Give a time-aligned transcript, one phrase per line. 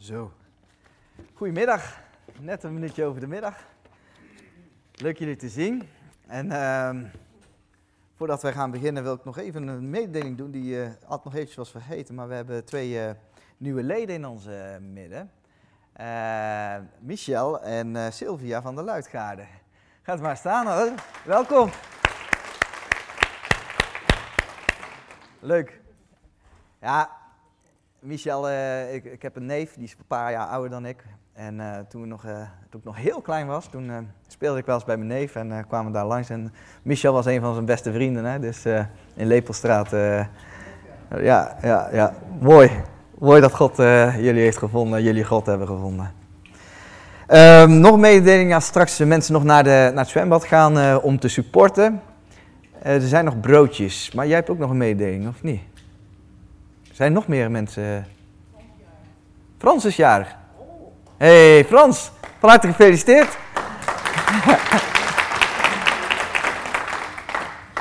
[0.00, 0.32] Zo.
[1.34, 2.00] Goedemiddag.
[2.38, 3.56] Net een minuutje over de middag.
[4.92, 5.88] Leuk jullie te zien.
[6.26, 7.06] En ehm,
[8.16, 11.32] voordat wij gaan beginnen wil ik nog even een mededeling doen die eh had nog
[11.34, 12.14] eventjes was vergeten.
[12.14, 13.14] Maar we hebben twee eh,
[13.56, 15.30] nieuwe leden in ons eh, midden.
[17.00, 19.44] Michel en Sylvia van de Luidgaarde.
[20.02, 20.94] Gaat maar staan hoor.
[21.24, 21.70] Welkom.
[25.40, 25.80] Leuk.
[26.80, 27.19] Ja,
[28.02, 31.04] Michel, eh, ik, ik heb een neef, die is een paar jaar ouder dan ik.
[31.32, 32.32] En eh, toen, nog, eh,
[32.70, 35.64] toen ik nog heel klein was, toen speelde ik wel eens bij mijn neef en
[35.68, 36.30] kwamen daar langs.
[36.30, 38.38] En Michel was een van zijn beste vrienden, hè?
[38.38, 38.64] dus
[39.14, 39.90] in Lepelstraat.
[41.20, 42.70] ja, ja, ja, mooi.
[43.18, 46.12] Mooi dat God jullie heeft gevonden, jullie God hebben gevonden.
[47.26, 51.00] Ehm, nog een mededeling, als straks de mensen nog naar, de, naar het zwembad gaan
[51.02, 52.00] om te supporten.
[52.82, 55.69] Er zijn nog broodjes, maar jij hebt ook nog een mededeling, of niet?
[57.00, 58.06] Er zijn nog meer mensen.
[59.58, 60.36] Frans is jarig.
[61.16, 63.28] hey, Frans, van harte gefeliciteerd.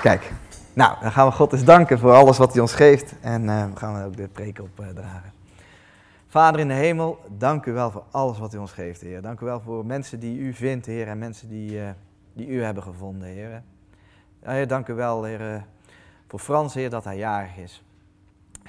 [0.02, 0.32] Kijk,
[0.74, 3.14] nou, dan gaan we God eens danken voor alles wat hij ons geeft.
[3.22, 5.34] En eh, gaan we ook de preek opdragen.
[6.28, 9.22] Vader in de hemel, dank u wel voor alles wat u ons geeft, Heer.
[9.22, 11.90] Dank u wel voor mensen die u vindt, Heer, en mensen die, eh,
[12.34, 13.64] die u hebben gevonden, Heer.
[14.44, 15.62] Heer, dank u wel, Heer, eh,
[16.28, 17.84] voor Frans, Heer, dat hij jarig is.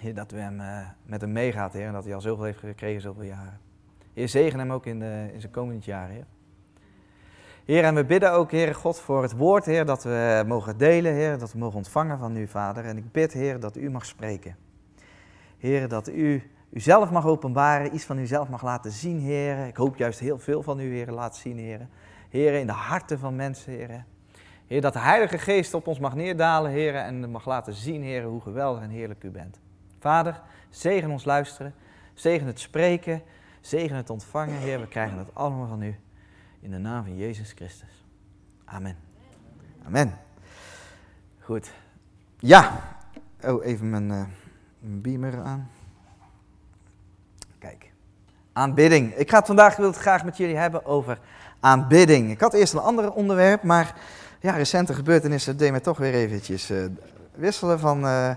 [0.01, 2.59] Heer, dat u hem, eh, met hem meegaat, Heer, en dat hij al zoveel heeft
[2.59, 3.61] gekregen, zoveel jaren.
[4.15, 6.25] Heer, zegen hem ook in, de, in zijn komend jaar, Heer.
[7.65, 11.13] Heer, en we bidden ook, Heer God, voor het woord, Heer, dat we mogen delen,
[11.13, 12.85] Heer, dat we mogen ontvangen van u, Vader.
[12.85, 14.57] En ik bid, Heer, dat u mag spreken.
[15.59, 19.67] Heer, dat u uzelf mag openbaren, iets van uzelf mag laten zien, Heer.
[19.67, 21.89] Ik hoop juist heel veel van u, Heer, laat zien, Heer.
[22.29, 24.05] Heer, in de harten van mensen, Heer.
[24.67, 28.25] Heer, dat de Heilige Geest op ons mag neerdalen, Heer, en mag laten zien, Heer,
[28.25, 29.61] hoe geweldig en heerlijk u bent.
[30.01, 31.75] Vader, zegen ons luisteren,
[32.15, 33.23] zegen het spreken,
[33.61, 34.81] zegen het ontvangen, Heer.
[34.81, 35.99] We krijgen het allemaal van u.
[36.61, 38.05] In de naam van Jezus Christus.
[38.65, 38.97] Amen.
[39.87, 40.19] Amen.
[41.41, 41.73] Goed.
[42.39, 42.81] Ja.
[43.45, 44.07] Oh, even mijn,
[44.79, 45.71] mijn beamer aan.
[47.59, 47.93] Kijk.
[48.53, 49.15] Aanbidding.
[49.15, 51.19] Ik ga het vandaag wil het graag met jullie hebben over
[51.61, 52.31] aanbidding.
[52.31, 53.95] Ik had eerst een ander onderwerp, maar
[54.41, 56.85] ja, recente gebeurtenissen deden me toch weer eventjes eh,
[57.35, 58.31] wisselen van, eh,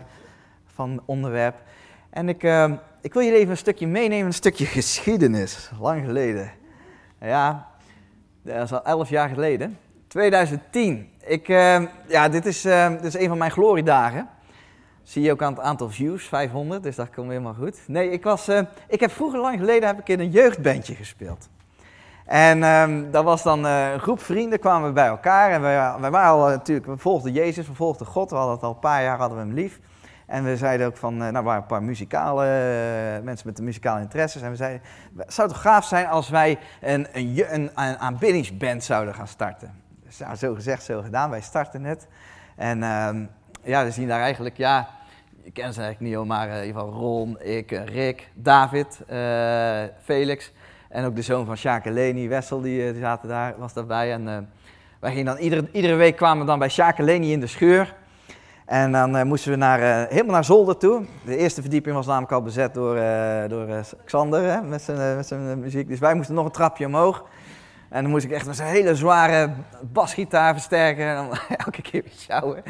[0.74, 1.62] van onderwerp.
[2.10, 5.72] En ik, eh, ik wil jullie even een stukje meenemen, een stukje geschiedenis.
[5.80, 6.52] Lang geleden.
[7.22, 7.68] Ja,
[8.42, 9.78] dat is al elf jaar geleden.
[10.08, 11.10] 2010.
[11.26, 14.30] Ik, eh, ja, dit is, eh, dit is een van mijn gloriedagen.
[15.04, 17.80] Zie je ook aan het aantal views, 500, dus dat komt helemaal goed.
[17.88, 18.48] Nee, ik, was,
[18.88, 21.50] ik heb vroeger lang geleden heb ik in een jeugdbandje gespeeld.
[22.26, 25.52] En ehm, dat was dan eh, een groep vrienden, kwamen we bij elkaar.
[25.52, 28.30] En wij, wij waren al eh, natuurlijk, we volgden Jezus, we volgden God.
[28.30, 29.80] We hadden het al een paar jaar, hadden we hem lief.
[30.34, 33.58] En we zeiden ook van, eh, nou, we waren een paar muzikale eh, mensen met
[33.58, 34.42] de muzikale interesses.
[34.42, 34.82] En we zeiden,
[35.18, 39.74] het zou toch gaaf zijn als wij een, een, een, een aanbiddingsband zouden gaan starten.
[40.06, 41.30] Dus nou, zo gezegd, zo gedaan.
[41.30, 42.08] Wij starten het.
[42.56, 43.26] En ehm,
[43.64, 44.90] ja, we zien daar eigenlijk, ja,
[45.44, 49.02] je kent ze eigenlijk niet, maar eh, in ieder geval Ron, ik, Rick, David,
[50.04, 50.52] Felix.
[50.90, 54.12] En ook de zoon van Sjaak en Leni, Wessel, die, zaten daar, was daarbij.
[54.12, 54.50] En
[55.00, 57.48] wij gingen dan, iedere, iedere week kwamen we dan bij Sjaak en Leni in de
[57.48, 58.02] scheur.
[58.66, 61.06] En dan eh, moesten we naar, eh, helemaal naar zolder toe.
[61.26, 63.68] De eerste verdieping was namelijk al bezet door, eh, door
[64.06, 65.88] Xander hè, met zijn, met zijn muziek.
[65.88, 67.26] Dus wij moesten nog een trapje omhoog.
[67.90, 69.50] En dan moest ik echt met zo'n hele zware
[69.82, 71.06] basgitaar versterken.
[71.06, 71.30] En
[71.66, 72.64] elke keer weer sjouwen.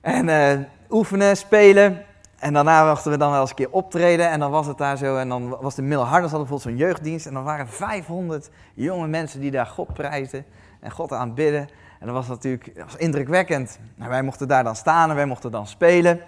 [0.00, 2.02] En oefenen, spelen.
[2.38, 4.30] En daarna mochten we dan wel eens een keer optreden.
[4.30, 5.16] En dan was het daar zo.
[5.16, 7.26] En dan was de Middelharders hadden bijvoorbeeld zo'n jeugddienst.
[7.26, 10.44] En dan waren 500 jonge mensen die daar God prijzen.
[10.80, 11.68] En God aanbidden.
[12.00, 13.78] En dat was natuurlijk dat was indrukwekkend.
[13.98, 16.20] En wij mochten daar dan staan en wij mochten dan spelen.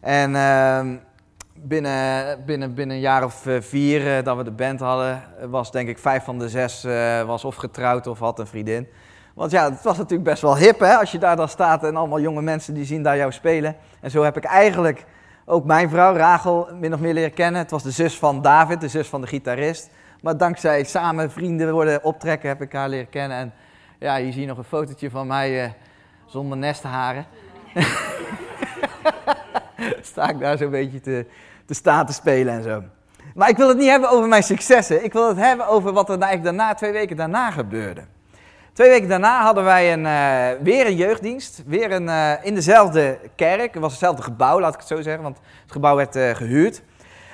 [0.00, 0.96] En ehm,
[1.54, 5.70] binnen, binnen, binnen een jaar of eh, vier eh, dat we de band hadden, was
[5.70, 8.88] denk ik vijf van de zes eh, was of getrouwd of had een vriendin.
[9.34, 11.96] Want ja, het was natuurlijk best wel hip hè, als je daar dan staat en
[11.96, 13.76] allemaal jonge mensen die zien daar jou spelen.
[14.00, 15.04] En zo heb ik eigenlijk
[15.44, 17.60] ook mijn vrouw Rachel min of meer leren kennen.
[17.60, 19.90] Het was de zus van David, de zus van de gitarist.
[20.22, 23.38] Maar dankzij samen vrienden worden optrekken heb ik haar leren kennen.
[23.38, 23.52] En
[23.98, 25.70] ja, hier zie je nog een fotootje van mij eh,
[26.26, 27.26] zonder nestharen.
[30.00, 31.26] Sta ik daar zo'n beetje te,
[31.66, 32.82] te staan te spelen en zo.
[33.34, 35.04] Maar ik wil het niet hebben over mijn successen.
[35.04, 38.02] Ik wil het hebben over wat er eigenlijk daarna, twee weken daarna gebeurde.
[38.72, 41.62] Twee weken daarna hadden wij een, eh, weer een jeugddienst.
[41.66, 43.72] Weer een, eh, in dezelfde kerk.
[43.72, 45.22] Het was hetzelfde gebouw, laat ik het zo zeggen.
[45.22, 46.82] Want het gebouw werd eh, gehuurd.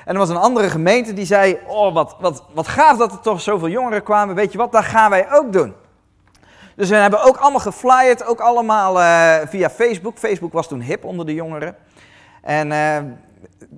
[0.05, 3.21] En er was een andere gemeente die zei: Oh, wat, wat, wat gaaf dat er
[3.21, 4.35] toch zoveel jongeren kwamen.
[4.35, 5.75] Weet je wat, dat gaan wij ook doen.
[6.77, 10.19] Dus we hebben ook allemaal geflyerd, ook allemaal eh, via Facebook.
[10.19, 11.77] Facebook was toen hip onder de jongeren.
[12.43, 12.99] En eh,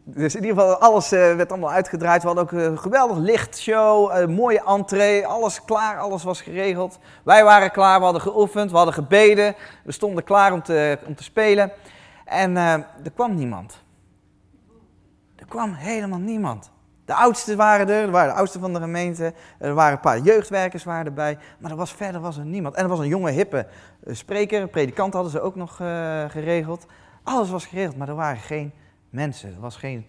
[0.04, 2.20] dus in ieder geval, alles eh, werd allemaal uitgedraaid.
[2.20, 6.98] We hadden ook een geweldig lichtshow, een mooie entree, alles klaar, alles was geregeld.
[7.24, 9.54] Wij waren klaar, we hadden geoefend, we hadden gebeden,
[9.84, 11.72] we stonden klaar om te, om te spelen.
[12.24, 13.83] En er kwam niemand.
[15.44, 16.70] Er kwam helemaal niemand.
[17.04, 20.18] De oudsten waren er, er waren de oudsten van de gemeente, er waren een paar
[20.18, 22.74] jeugdwerkers waren erbij, maar er was, verder was er niemand.
[22.74, 23.66] En er was een jonge, hippe
[24.04, 26.86] eh, spreker, een predikant hadden ze ook nog uh, geregeld.
[27.22, 28.72] Alles was geregeld, maar er waren geen
[29.10, 29.54] mensen.
[29.54, 30.06] Er was geen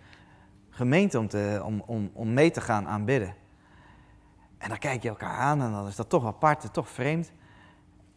[0.70, 3.34] gemeente om, te, om, om, om mee te gaan aanbidden.
[4.58, 7.32] En dan kijk je elkaar aan en dan is dat toch apart, toch vreemd.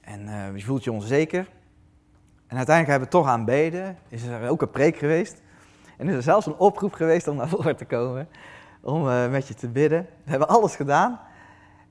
[0.01, 1.49] En uh, je voelt je onzeker.
[2.47, 3.99] En uiteindelijk hebben we toch aanbeden.
[4.09, 5.43] Is er ook een preek geweest.
[5.99, 8.29] En is er zelfs een oproep geweest om naar voren te komen.
[8.81, 10.07] Om uh, met je te bidden.
[10.25, 11.21] We hebben alles gedaan.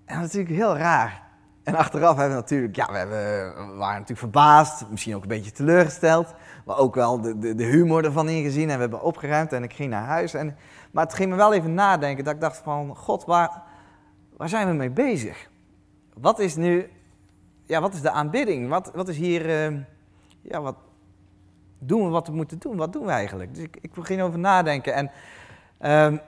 [0.05, 1.23] En dat is natuurlijk heel raar.
[1.63, 4.89] En achteraf hebben we natuurlijk, ja, we, hebben, waren natuurlijk verbaasd.
[4.89, 6.33] Misschien ook een beetje teleurgesteld.
[6.65, 8.69] Maar ook wel de, de, de humor ervan ingezien.
[8.69, 10.33] En we hebben opgeruimd en ik ging naar huis.
[10.33, 10.57] En,
[10.91, 12.23] maar het ging me wel even nadenken.
[12.23, 13.63] Dat ik dacht van, god, waar,
[14.37, 15.49] waar zijn we mee bezig?
[16.13, 16.89] Wat is nu,
[17.65, 18.69] ja, wat is de aanbidding?
[18.69, 19.79] Wat, wat is hier, uh,
[20.41, 20.75] ja, wat
[21.79, 22.77] doen we wat we moeten doen?
[22.77, 23.55] Wat doen we eigenlijk?
[23.55, 24.93] Dus ik, ik begin over nadenken.
[24.93, 25.11] En
[25.81, 26.19] uh,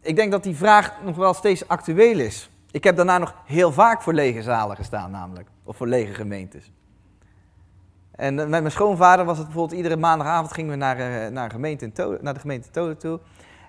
[0.00, 2.50] ik denk dat die vraag nog wel steeds actueel is.
[2.70, 5.48] Ik heb daarna nog heel vaak voor lege zalen gestaan namelijk.
[5.64, 6.72] Of voor lege gemeentes.
[8.12, 11.84] En met mijn schoonvader was het bijvoorbeeld iedere maandagavond gingen we naar, uh, naar, gemeente
[11.84, 13.20] in naar de gemeente Tolen toe.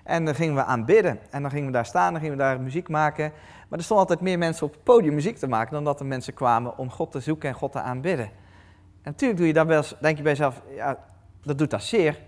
[0.04, 1.18] En dan gingen we aanbidden.
[1.30, 3.32] En dan gingen we daar staan, dan gingen we daar muziek maken.
[3.68, 6.06] Maar er stonden altijd meer mensen op het podium muziek te maken dan dat er
[6.06, 8.26] mensen kwamen om God te zoeken en God te aanbidden.
[8.26, 10.98] En natuurlijk doe je daar wel denk je bij jezelf, ja,
[11.44, 12.20] dat doet dat zeer.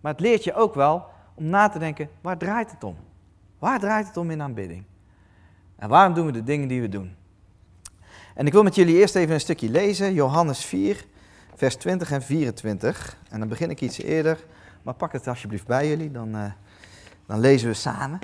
[0.00, 2.96] Maar het leert je ook wel om na te denken, waar draait het om?
[3.58, 4.84] Waar draait het om in aanbidding?
[5.76, 7.16] En waarom doen we de dingen die we doen?
[8.34, 11.04] En ik wil met jullie eerst even een stukje lezen, Johannes 4,
[11.54, 13.16] vers 20 en 24.
[13.28, 14.44] En dan begin ik iets eerder,
[14.82, 16.44] maar pak het alsjeblieft bij jullie, dan, uh,
[17.26, 18.18] dan lezen we samen.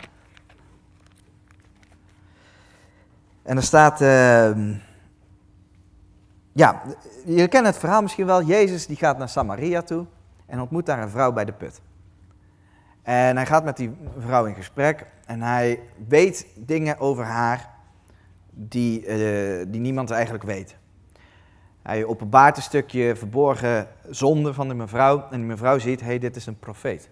[3.43, 4.77] En er staat, uh,
[6.53, 6.83] ja,
[7.25, 8.43] jullie kennen het verhaal misschien wel.
[8.43, 10.07] Jezus die gaat naar Samaria toe
[10.47, 11.81] en ontmoet daar een vrouw bij de put.
[13.03, 17.75] En hij gaat met die vrouw in gesprek en hij weet dingen over haar
[18.51, 20.77] die, uh, die niemand eigenlijk weet.
[21.83, 25.29] Hij openbaart een stukje verborgen zonde van de mevrouw.
[25.31, 27.11] En die mevrouw ziet, hé, hey, dit is een profeet.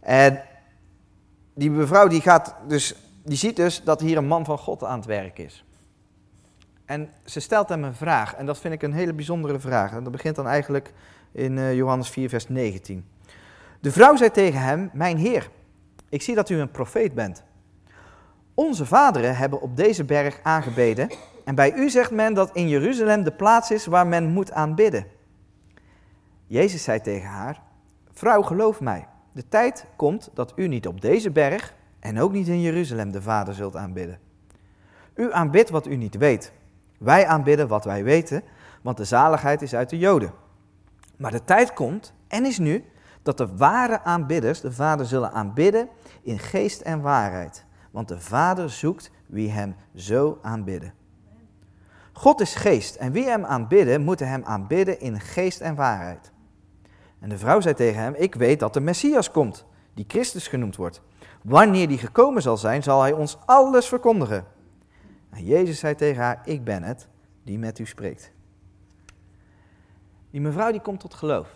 [0.00, 0.42] En
[1.54, 4.98] die mevrouw die gaat dus, die ziet dus dat hier een man van God aan
[4.98, 5.64] het werk is.
[6.84, 8.34] En ze stelt hem een vraag.
[8.34, 9.92] En dat vind ik een hele bijzondere vraag.
[9.92, 10.92] En dat begint dan eigenlijk
[11.32, 13.04] in uh, Johannes 4, vers 19.
[13.80, 15.50] De vrouw zei tegen hem, mijn heer,
[16.08, 17.44] ik zie dat u een profeet bent.
[18.54, 21.10] Onze vaderen hebben op deze berg aangebeden
[21.44, 25.06] en bij u zegt men dat in Jeruzalem de plaats is waar men moet aanbidden.
[26.46, 27.62] Jezus zei tegen haar,
[28.12, 32.48] vrouw geloof mij, de tijd komt dat u niet op deze berg en ook niet
[32.48, 34.18] in Jeruzalem de Vader zult aanbidden.
[35.14, 36.52] U aanbidt wat u niet weet.
[36.98, 38.42] Wij aanbidden wat wij weten,
[38.82, 40.32] want de zaligheid is uit de Joden.
[41.20, 42.84] Maar de tijd komt, en is nu,
[43.22, 45.88] dat de ware aanbidders de Vader zullen aanbidden
[46.22, 47.64] in geest en waarheid.
[47.90, 50.94] Want de Vader zoekt wie hem zo aanbidden.
[52.12, 56.32] God is geest en wie hem aanbidden, moeten hem aanbidden in geest en waarheid.
[57.18, 59.64] En de vrouw zei tegen hem, ik weet dat de Messias komt,
[59.94, 61.02] die Christus genoemd wordt.
[61.42, 64.44] Wanneer die gekomen zal zijn, zal hij ons alles verkondigen.
[65.30, 67.08] En Jezus zei tegen haar, ik ben het
[67.44, 68.32] die met u spreekt.
[70.30, 71.48] Die mevrouw die komt tot geloof.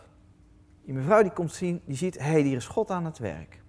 [0.85, 3.63] Die mevrouw die komt zien, die ziet, hé, hey, hier is God aan het werk.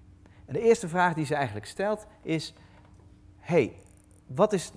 [0.46, 2.54] En de eerste vraag die ze eigenlijk stelt is,
[3.40, 3.74] hé, hey,
[4.28, 4.72] wat is,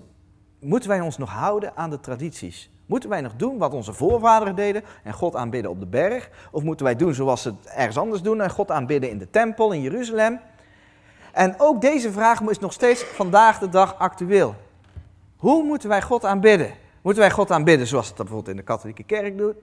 [0.60, 2.70] moeten wij ons nog houden aan de tradities?
[2.86, 6.30] Moeten wij nog doen wat onze voorvaderen deden en God aanbidden op de berg?
[6.50, 9.30] Of moeten wij doen zoals ze het ergens anders doen en God aanbidden in de
[9.30, 10.40] tempel in Jeruzalem?
[11.32, 14.54] En ook deze vraag is nog steeds vandaag de dag actueel.
[15.36, 16.72] Hoe moeten wij God aanbidden?
[17.02, 19.56] Moeten wij God aanbidden zoals het bijvoorbeeld in de katholieke kerk doet?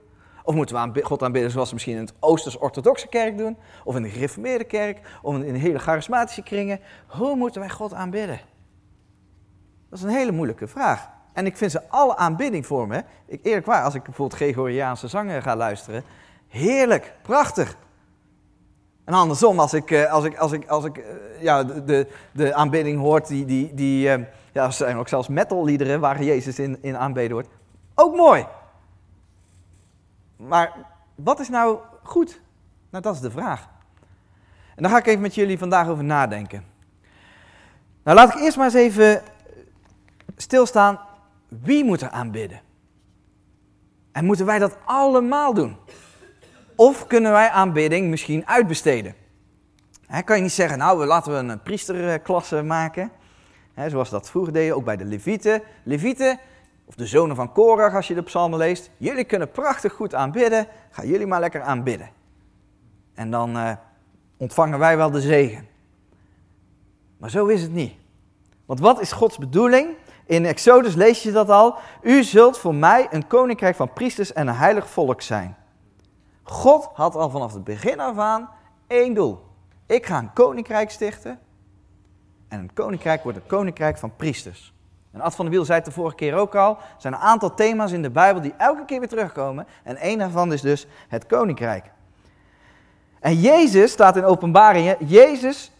[0.46, 3.56] Of moeten we God aanbidden zoals we misschien in het Oosters-orthodoxe kerk doen?
[3.84, 5.18] Of in de gereformeerde kerk?
[5.22, 6.80] Of in hele charismatische kringen?
[7.06, 8.40] Hoe moeten wij God aanbidden?
[9.90, 11.08] Dat is een hele moeilijke vraag.
[11.32, 15.56] En ik vind ze alle aanbiddingvormen, ik, eerlijk waar, als ik bijvoorbeeld Gregoriaanse zangen ga
[15.56, 16.04] luisteren,
[16.48, 17.76] heerlijk, prachtig.
[19.04, 21.04] En andersom, als ik, eh, als ik, als ik, als ik eh,
[21.42, 24.22] ja, de, de aanbidding hoort, die, die, die eh,
[24.52, 27.48] ja, er zijn ook zelfs metalliederen waar Jezus in, in aanbeden wordt,
[27.94, 28.46] ook mooi.
[30.36, 30.72] Maar
[31.14, 32.40] wat is nou goed?
[32.90, 33.68] Nou, dat is de vraag.
[34.74, 36.64] En daar ga ik even met jullie vandaag over nadenken.
[38.02, 39.22] Nou, laat ik eerst maar eens even
[40.36, 41.00] stilstaan.
[41.48, 42.60] Wie moet er aanbidden?
[44.12, 45.76] En moeten wij dat allemaal doen?
[46.76, 49.14] Of kunnen wij aanbidding misschien uitbesteden?
[50.06, 53.10] He, kan je niet zeggen, nou, laten we een priesterklasse maken.
[53.86, 55.62] Zoals dat vroeger deden, ook bij de Levieten.
[55.82, 56.38] Levieten,
[56.86, 58.90] of de zonen van Korach, als je de psalmen leest.
[58.96, 60.66] Jullie kunnen prachtig goed aanbidden.
[60.90, 62.10] Ga jullie maar lekker aanbidden.
[63.14, 63.72] En dan uh,
[64.36, 65.68] ontvangen wij wel de zegen.
[67.18, 67.94] Maar zo is het niet.
[68.66, 69.96] Want wat is Gods bedoeling?
[70.26, 71.74] In Exodus lees je dat al.
[72.02, 75.56] U zult voor mij een koninkrijk van priesters en een heilig volk zijn.
[76.42, 78.48] God had al vanaf het begin af aan
[78.86, 79.38] één doel.
[79.86, 81.38] Ik ga een koninkrijk stichten.
[82.48, 84.74] En een koninkrijk wordt een koninkrijk van priesters.
[85.16, 86.70] En Ad van der Wiel zei het de vorige keer ook al.
[86.70, 89.66] Er zijn een aantal thema's in de Bijbel die elke keer weer terugkomen.
[89.82, 91.84] En één daarvan is dus het koninkrijk.
[93.20, 94.96] En Jezus staat in openbaringen.
[95.06, 95.72] Jezus,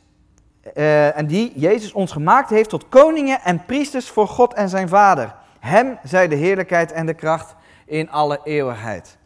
[0.74, 4.88] uh, en die Jezus ons gemaakt heeft tot koningen en priesters voor God en zijn
[4.88, 5.34] Vader.
[5.58, 9.16] Hem zij de heerlijkheid en de kracht in alle eeuwigheid.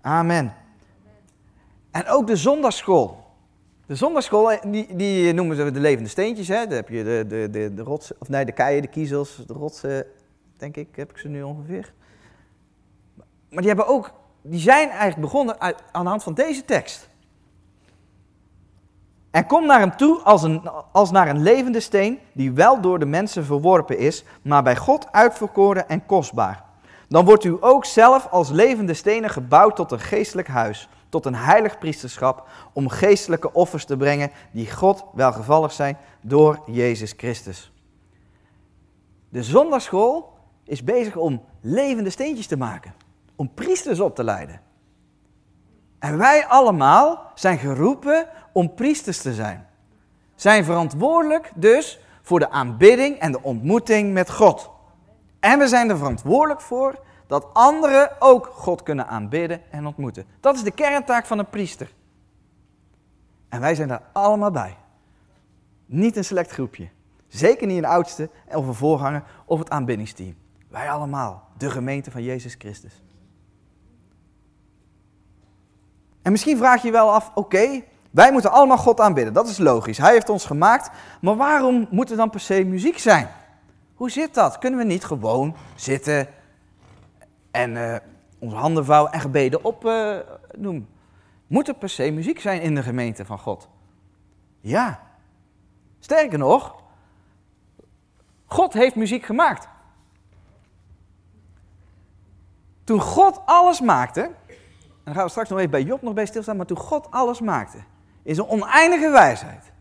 [0.00, 0.54] Amen.
[1.90, 3.26] En ook de zondagschool.
[3.88, 6.48] De zondagschool, eh, die, die noemen ze de levende steentjes.
[6.48, 6.66] Hè?
[6.66, 9.52] Daar heb je de, de, de, de rots, of nee, de keien, de kiezels, de
[9.52, 10.06] rotsen,
[10.56, 11.92] denk ik, heb ik ze nu ongeveer.
[13.48, 15.60] Maar die hebben ook, die zijn eigenlijk begonnen
[15.92, 17.08] aan de hand van deze tekst.
[19.30, 22.98] En kom naar hem toe als, een, als naar een levende steen, die wel door
[22.98, 26.64] de mensen verworpen is, maar bij God uitverkoren en kostbaar.
[27.08, 31.34] Dan wordt u ook zelf als levende stenen gebouwd tot een geestelijk huis tot een
[31.34, 37.72] heilig priesterschap om geestelijke offers te brengen die God welgevallig zijn door Jezus Christus.
[39.28, 40.32] De zondagschool
[40.64, 42.94] is bezig om levende steentjes te maken,
[43.36, 44.60] om priesters op te leiden.
[45.98, 49.66] En wij allemaal zijn geroepen om priesters te zijn.
[50.34, 54.70] Zijn verantwoordelijk dus voor de aanbidding en de ontmoeting met God.
[55.40, 60.24] En we zijn er verantwoordelijk voor dat anderen ook God kunnen aanbidden en ontmoeten.
[60.40, 61.92] Dat is de kerntaak van een priester.
[63.48, 64.76] En wij zijn daar allemaal bij.
[65.86, 66.88] Niet een select groepje.
[67.28, 70.34] Zeker niet een oudste of een voorganger of het aanbiddingsteam.
[70.68, 73.02] Wij allemaal, de gemeente van Jezus Christus.
[76.22, 79.34] En misschien vraag je je wel af, oké, wij moeten allemaal God aanbidden.
[79.34, 79.98] Dat is logisch.
[79.98, 80.90] Hij heeft ons gemaakt.
[81.20, 83.28] Maar waarom moet er dan per se muziek zijn?
[83.98, 84.58] Hoe zit dat?
[84.58, 86.28] Kunnen we niet gewoon zitten
[87.50, 87.96] en uh,
[88.38, 90.18] onze handen vouwen en gebeden op uh,
[90.56, 90.88] doen.
[91.46, 93.68] Moet er per se muziek zijn in de gemeente van God?
[94.60, 95.00] Ja.
[95.98, 96.82] Sterker nog,
[98.46, 99.68] God heeft muziek gemaakt.
[102.84, 104.34] Toen God alles maakte, en
[105.04, 107.40] dan gaan we straks nog even bij Job nog bij stilstaan, maar toen God alles
[107.40, 107.78] maakte,
[108.22, 109.72] in zijn oneindige wijsheid,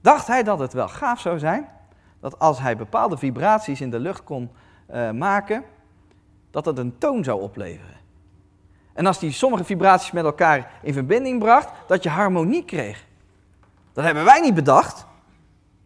[0.00, 1.68] dacht hij dat het wel gaaf zou zijn,
[2.20, 4.50] dat als hij bepaalde vibraties in de lucht kon
[4.90, 5.64] uh, maken,
[6.50, 7.98] dat dat een toon zou opleveren.
[8.92, 13.04] En als die sommige vibraties met elkaar in verbinding bracht, dat je harmonie kreeg.
[13.92, 15.06] Dat hebben wij niet bedacht.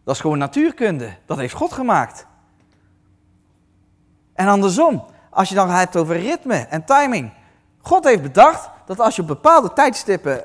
[0.05, 1.17] Dat is gewoon natuurkunde.
[1.27, 2.27] Dat heeft God gemaakt.
[4.33, 7.33] En andersom, als je dan hebt over ritme en timing.
[7.81, 10.45] God heeft bedacht dat als je op bepaalde tijdstippen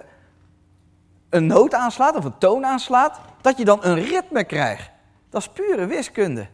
[1.29, 4.91] een noot aanslaat of een toon aanslaat, dat je dan een ritme krijgt.
[5.29, 6.47] Dat is pure wiskunde.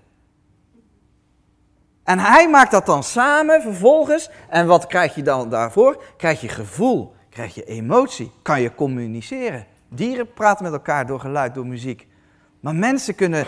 [2.03, 4.29] En hij maakt dat dan samen vervolgens.
[4.49, 6.03] En wat krijg je dan daarvoor?
[6.17, 9.65] Krijg je gevoel, krijg je emotie, kan je communiceren.
[9.89, 12.07] Dieren praten met elkaar door geluid, door muziek.
[12.59, 13.45] Maar mensen kunnen,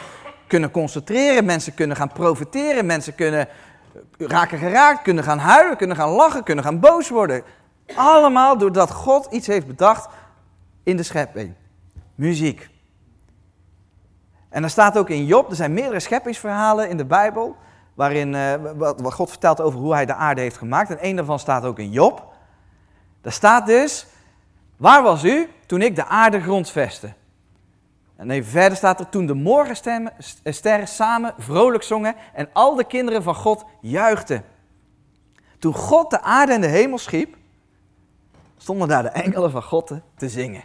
[0.47, 3.47] kunnen concentreren, mensen kunnen gaan profiteren, mensen kunnen
[4.17, 7.43] raken geraakt, kunnen gaan huilen, kunnen gaan lachen, kunnen gaan boos worden.
[7.95, 10.09] Allemaal doordat God iets heeft bedacht
[10.83, 11.53] in de schepping.
[12.15, 12.69] Muziek.
[14.57, 17.55] En er staat ook in Job, er zijn meerdere scheppingsverhalen in de Bijbel
[17.93, 20.89] waarin uh, wat, God vertelt over hoe hij de aarde heeft gemaakt.
[20.89, 22.33] En een daarvan staat ook in Job.
[23.21, 24.05] Daar staat dus,
[24.77, 27.13] waar was u toen ik de aarde grondvestte?
[28.15, 33.23] En even verder staat er, toen de morgensterren samen vrolijk zongen en al de kinderen
[33.23, 34.43] van God juichten.
[35.59, 37.35] Toen God de aarde en de hemel schiep,
[38.57, 40.63] stonden daar de engelen van God te zingen.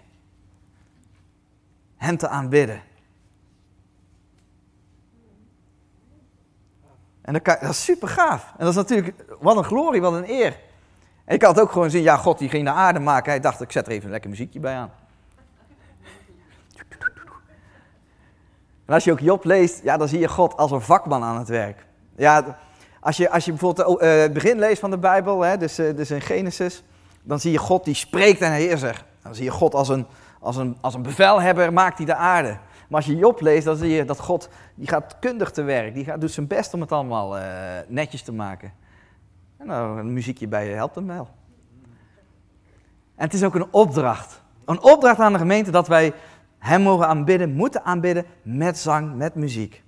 [1.97, 2.91] Hem te aanbidden.
[7.23, 8.53] En dat, is super gaaf.
[8.59, 10.57] En dat is natuurlijk, wat een glorie, wat een eer.
[11.25, 13.31] En kan het ook gewoon zien, ja, God die ging de aarde maken.
[13.31, 14.91] Hij dacht, ik zet er even een lekker muziekje bij aan.
[18.85, 21.39] En als je ook Job leest, ja, dan zie je God als een vakman aan
[21.39, 21.85] het werk.
[22.17, 22.59] Ja,
[23.01, 25.97] als je, als je bijvoorbeeld uh, het begin leest van de Bijbel, hè, dus, uh,
[25.97, 26.83] dus in Genesis,
[27.23, 29.05] dan zie je God die spreekt en hij is er.
[29.23, 30.07] Dan zie je God als een,
[30.41, 32.57] als een, als een bevelhebber, maakt hij de aarde.
[32.93, 35.95] Maar als je Job leest, dan zie je dat God, die gaat kundig te werk.
[35.95, 37.45] Die gaat, doet zijn best om het allemaal uh,
[37.89, 38.73] netjes te maken.
[39.59, 41.29] En nou, een muziekje bij je helpt hem wel.
[43.15, 44.43] En het is ook een opdracht.
[44.65, 46.13] Een opdracht aan de gemeente dat wij
[46.59, 49.83] Hem mogen aanbidden, moeten aanbidden met zang, met muziek.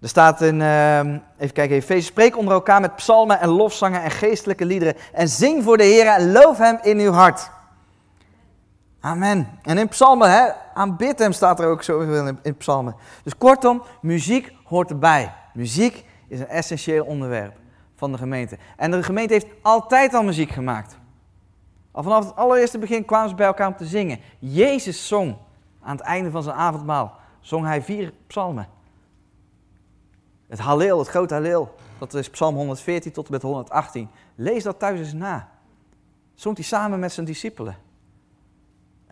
[0.00, 4.10] Er staat in, uh, even kijken, Efeze, spreek onder elkaar met psalmen en lofzangen en
[4.10, 4.94] geestelijke liederen.
[5.12, 7.50] En zing voor de Heer en loof hem in uw hart.
[9.04, 9.58] Amen.
[9.62, 12.94] En in psalmen, hè, aanbid staat er ook zoveel in, in psalmen.
[13.22, 15.34] Dus kortom, muziek hoort erbij.
[15.54, 17.56] Muziek is een essentieel onderwerp
[17.96, 18.58] van de gemeente.
[18.76, 20.98] En de gemeente heeft altijd al muziek gemaakt.
[21.90, 24.20] Al vanaf het allereerste begin kwamen ze bij elkaar om te zingen.
[24.38, 25.36] Jezus zong
[25.80, 27.16] aan het einde van zijn avondmaal.
[27.40, 28.68] Zong hij vier psalmen.
[30.48, 31.74] Het Halleel, het grote Halleel.
[31.98, 34.10] Dat is psalm 114 tot en met 118.
[34.34, 35.48] Lees dat thuis eens na.
[36.34, 37.76] Zong hij samen met zijn discipelen.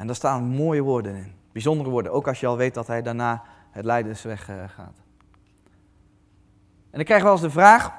[0.00, 1.32] En daar staan mooie woorden in.
[1.52, 2.12] Bijzondere woorden.
[2.12, 4.96] Ook als je al weet dat hij daarna het Leidensweg uh, gaat.
[6.90, 7.92] En ik krijg wel eens de vraag,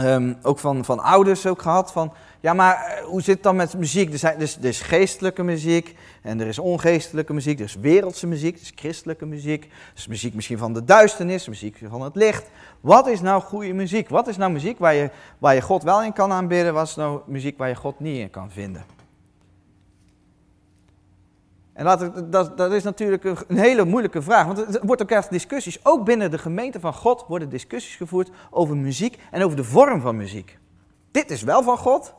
[0.00, 3.56] um, ook van, van ouders ook gehad, van ja, maar eh, hoe zit het dan
[3.56, 4.12] met muziek?
[4.12, 8.54] Er, zijn, er is geestelijke muziek en er is ongeestelijke muziek, er is wereldse muziek,
[8.54, 12.50] er is christelijke muziek, er is muziek misschien van de duisternis, muziek van het licht.
[12.80, 14.08] Wat is nou goede muziek?
[14.08, 16.74] Wat is nou muziek waar je, waar je God wel in kan aanbidden?
[16.74, 19.01] Wat is nou muziek waar je God niet in kan vinden?
[21.72, 25.30] En laat dat, dat is natuurlijk een hele moeilijke vraag, want er wordt ook echt
[25.30, 25.84] discussies.
[25.84, 30.00] Ook binnen de gemeente van God worden discussies gevoerd over muziek en over de vorm
[30.00, 30.58] van muziek.
[31.10, 32.14] Dit is wel van God,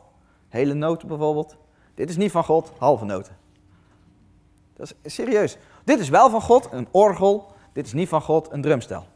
[0.48, 1.56] hele noten bijvoorbeeld.
[1.94, 3.36] Dit is niet van God, halve noten.
[4.76, 5.58] Dat is serieus.
[5.84, 7.52] Dit is wel van God, een orgel.
[7.72, 9.06] Dit is niet van God, een drumstel.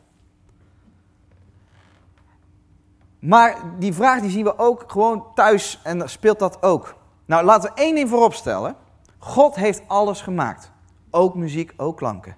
[3.19, 6.95] Maar die vraag die zien we ook gewoon thuis en speelt dat ook.
[7.25, 8.77] Nou, laten we één ding voorop stellen.
[9.19, 10.71] God heeft alles gemaakt.
[11.11, 12.37] Ook muziek, ook klanken.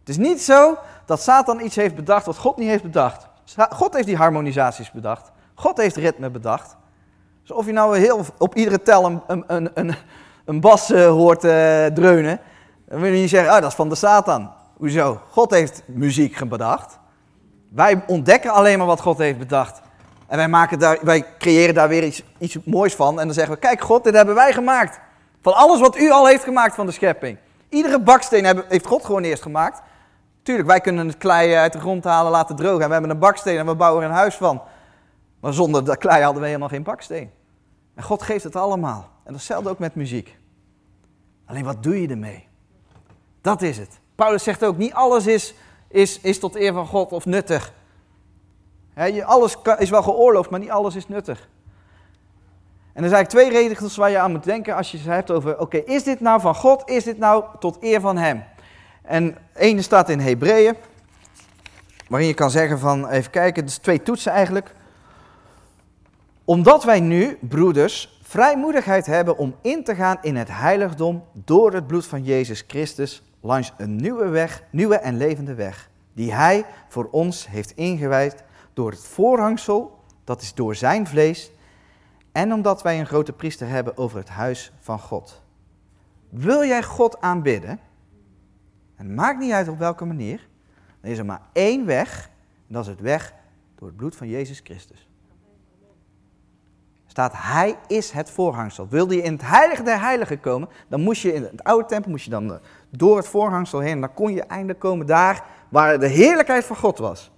[0.00, 3.28] Het is niet zo dat Satan iets heeft bedacht wat God niet heeft bedacht.
[3.70, 5.32] God heeft die harmonisaties bedacht.
[5.54, 6.76] God heeft ritme bedacht.
[7.42, 9.94] Dus of je nou heel op iedere tel een, een, een,
[10.44, 12.40] een bas uh, hoort uh, dreunen,
[12.88, 14.52] dan wil je niet zeggen, oh, dat is van de Satan.
[14.76, 15.20] Hoezo?
[15.30, 16.98] God heeft muziek bedacht.
[17.68, 19.80] Wij ontdekken alleen maar wat God heeft bedacht.
[20.26, 23.20] En wij, maken daar, wij creëren daar weer iets moois van.
[23.20, 25.00] En dan zeggen we, kijk God, dit hebben wij gemaakt.
[25.44, 27.38] Van alles wat u al heeft gemaakt van de schepping.
[27.68, 29.82] Iedere baksteen heeft God gewoon eerst gemaakt.
[30.42, 32.80] Tuurlijk, wij kunnen het klei uit de grond halen, laten drogen.
[32.80, 34.62] En we hebben een baksteen en we bouwen er een huis van.
[35.40, 37.30] Maar zonder dat klei hadden we helemaal geen baksteen.
[37.94, 39.08] En God geeft het allemaal.
[39.24, 40.36] En datzelfde ook met muziek.
[41.46, 42.48] Alleen wat doe je ermee?
[43.40, 44.00] Dat is het.
[44.14, 45.54] Paulus zegt ook, niet alles is,
[45.88, 47.72] is, is tot eer van God of nuttig.
[49.24, 51.48] alles is wel geoorloofd, maar niet alles is nuttig.
[52.94, 55.30] En er zijn eigenlijk twee regels waar je aan moet denken als je het hebt
[55.30, 58.44] over, oké, is dit nou van God, is dit nou tot eer van Hem?
[59.02, 60.74] En ene staat in Hebreeën,
[62.08, 64.74] waarin je kan zeggen van, even kijken, dus twee toetsen eigenlijk.
[66.44, 71.86] Omdat wij nu, broeders, vrijmoedigheid hebben om in te gaan in het heiligdom door het
[71.86, 77.08] bloed van Jezus Christus langs een nieuwe weg, nieuwe en levende weg, die Hij voor
[77.10, 81.50] ons heeft ingewijd door het voorhangsel, dat is door Zijn vlees,
[82.34, 85.42] en omdat wij een grote priester hebben over het huis van God.
[86.28, 87.80] Wil jij God aanbidden?
[88.96, 90.48] En maakt niet uit op welke manier.
[91.00, 92.30] Dan is er maar één weg.
[92.68, 93.34] En dat is het weg
[93.74, 95.08] door het bloed van Jezus Christus.
[97.06, 98.88] Staat, hij is het voorhangsel.
[98.88, 102.10] Wilde je in het heilige der heiligen komen, dan moest je in het oude tempel,
[102.10, 102.58] moest je dan eh,
[102.90, 104.00] door het voorhangsel heen.
[104.00, 107.30] Dan kon je eindelijk komen daar waar de heerlijkheid van God was.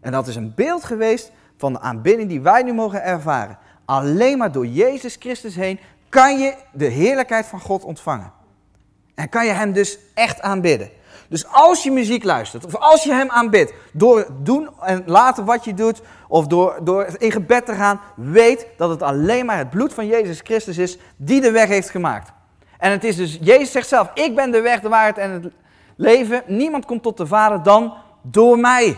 [0.00, 3.58] En dat is een beeld geweest van de aanbidding die wij nu mogen ervaren.
[3.84, 8.32] Alleen maar door Jezus Christus heen kan je de heerlijkheid van God ontvangen.
[9.14, 10.90] En kan je Hem dus echt aanbidden.
[11.28, 15.64] Dus als je muziek luistert, of als je Hem aanbidt, door doen en laten wat
[15.64, 19.70] je doet, of door, door in gebed te gaan, weet dat het alleen maar het
[19.70, 22.32] bloed van Jezus Christus is die de weg heeft gemaakt.
[22.78, 25.52] En het is dus, Jezus zegt zelf, ik ben de weg, de waarheid en het
[25.96, 26.42] leven.
[26.46, 28.96] Niemand komt tot de Vader dan door mij.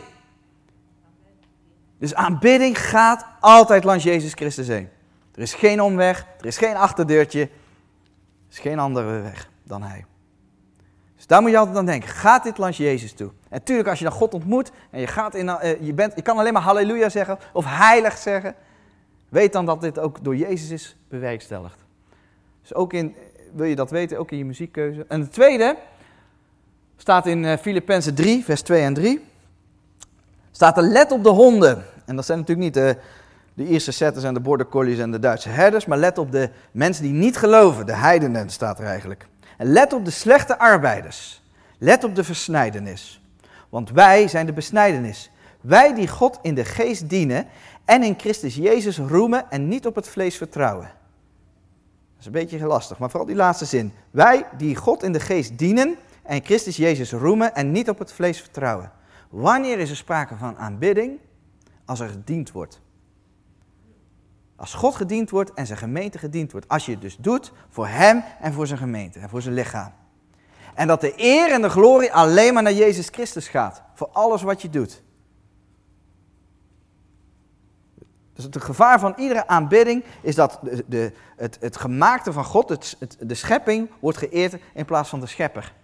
[1.98, 4.88] Dus aanbidding gaat altijd langs Jezus Christus heen.
[5.34, 7.48] Er is geen omweg, er is geen achterdeurtje, er
[8.50, 10.04] is geen andere weg dan Hij.
[11.16, 12.08] Dus daar moet je altijd aan denken.
[12.08, 13.28] Gaat dit langs Jezus toe?
[13.28, 16.22] En natuurlijk, als je dan God ontmoet en je, gaat in, uh, je, bent, je
[16.22, 18.54] kan alleen maar halleluja zeggen of heilig zeggen,
[19.28, 21.84] weet dan dat dit ook door Jezus is bewerkstelligd.
[22.60, 23.14] Dus ook in,
[23.54, 25.04] wil je dat weten, ook in je muziekkeuze.
[25.08, 25.76] En de tweede
[26.96, 29.24] staat in uh, Filippenzen 3, vers 2 en 3
[30.58, 31.84] staat er let op de honden.
[32.04, 32.96] En dat zijn natuurlijk niet de,
[33.54, 36.50] de Ierse setters en de border collies en de Duitse herders, maar let op de
[36.70, 39.26] mensen die niet geloven, de heidenen staat er eigenlijk.
[39.56, 41.42] En let op de slechte arbeiders.
[41.78, 43.22] Let op de versnijdenis.
[43.68, 45.30] Want wij zijn de besnijdenis.
[45.60, 47.46] Wij die God in de geest dienen
[47.84, 50.86] en in Christus Jezus roemen en niet op het vlees vertrouwen.
[50.86, 53.92] Dat is een beetje lastig, maar vooral die laatste zin.
[54.10, 58.12] Wij die God in de geest dienen en Christus Jezus roemen en niet op het
[58.12, 58.96] vlees vertrouwen.
[59.28, 61.18] Wanneer is er sprake van aanbidding?
[61.84, 62.80] Als er gediend wordt.
[64.56, 66.68] Als God gediend wordt en zijn gemeente gediend wordt.
[66.68, 69.92] Als je het dus doet voor hem en voor zijn gemeente en voor zijn lichaam.
[70.74, 73.82] En dat de eer en de glorie alleen maar naar Jezus Christus gaat.
[73.94, 75.02] Voor alles wat je doet.
[78.32, 82.68] Dus het gevaar van iedere aanbidding is dat de, de, het, het gemaakte van God,
[82.68, 85.74] het, de schepping, wordt geëerd in plaats van de schepper.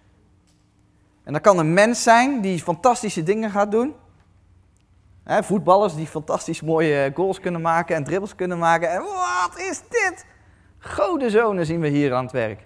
[1.25, 3.95] En dat kan een mens zijn die fantastische dingen gaat doen.
[5.25, 8.89] voetballers die fantastisch mooie goals kunnen maken en dribbles kunnen maken.
[8.89, 10.25] En wat is dit?
[10.79, 12.65] Godenzonen zien we hier aan het werk.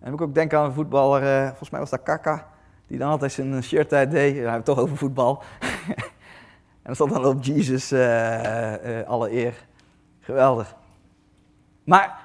[0.00, 2.48] En ik ook denken aan een voetballer, uh, volgens mij was dat Kaka,
[2.86, 4.32] die dan altijd zijn shirt uit deed.
[4.32, 5.42] We hebben het toch over voetbal.
[6.82, 9.66] en dan stond dan op Jesus, uh, uh, alle eer.
[10.20, 10.76] Geweldig.
[11.84, 12.18] Maar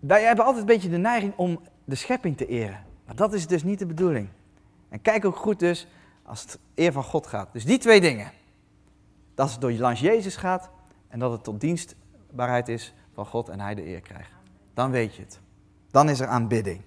[0.00, 2.90] wij hebben altijd een beetje de neiging om de schepping te eren.
[3.12, 4.28] Maar dat is dus niet de bedoeling.
[4.88, 5.86] En kijk ook goed dus
[6.22, 7.48] als het eer van God gaat.
[7.52, 8.30] Dus die twee dingen.
[9.34, 10.70] Dat het door langs Jezus gaat
[11.08, 14.30] en dat het tot dienstbaarheid is van God en hij de eer krijgt.
[14.74, 15.40] Dan weet je het.
[15.90, 16.80] Dan is er aanbidding.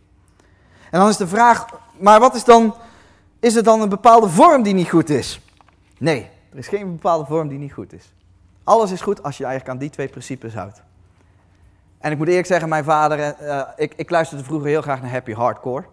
[0.91, 1.65] En dan is de vraag,
[1.97, 2.75] maar wat is dan,
[3.39, 5.41] is er dan een bepaalde vorm die niet goed is?
[5.97, 8.13] Nee, er is geen bepaalde vorm die niet goed is.
[8.63, 10.81] Alles is goed als je eigenlijk aan die twee principes houdt.
[11.97, 15.11] En ik moet eerlijk zeggen, mijn vader, uh, ik, ik luisterde vroeger heel graag naar
[15.11, 15.85] happy hardcore.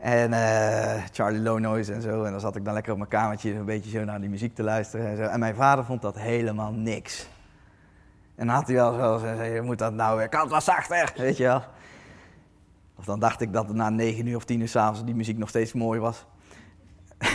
[0.00, 2.24] En uh, Charlie Low Noise en zo.
[2.24, 4.54] En dan zat ik dan lekker op mijn kamertje een beetje zo naar die muziek
[4.54, 5.22] te luisteren en zo.
[5.22, 7.28] En mijn vader vond dat helemaal niks.
[8.34, 10.64] En dan had hij wel zo gezegd, je moet dat nou weer, kan het wat
[10.64, 11.62] zachter, weet je wel.
[12.96, 15.48] Of dan dacht ik dat na negen uur of tien uur s'avonds die muziek nog
[15.48, 16.26] steeds mooi was.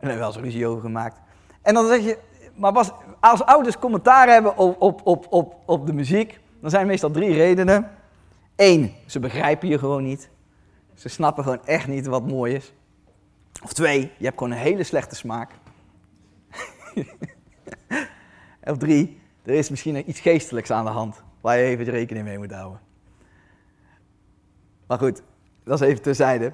[0.00, 1.20] en er wel zo'n ruzie over gemaakt.
[1.62, 2.18] En dan zeg je,
[2.54, 6.86] maar was, als ouders commentaar hebben op, op, op, op, op de muziek, dan zijn
[6.86, 7.90] meestal drie redenen.
[8.56, 10.30] Eén, ze begrijpen je gewoon niet.
[10.94, 12.72] Ze snappen gewoon echt niet wat mooi is.
[13.62, 15.50] Of twee, je hebt gewoon een hele slechte smaak.
[18.62, 22.38] of drie, er is misschien iets geestelijks aan de hand waar je even rekening mee
[22.38, 22.80] moet houden.
[24.86, 25.22] Maar goed,
[25.64, 26.52] dat is even terzijde.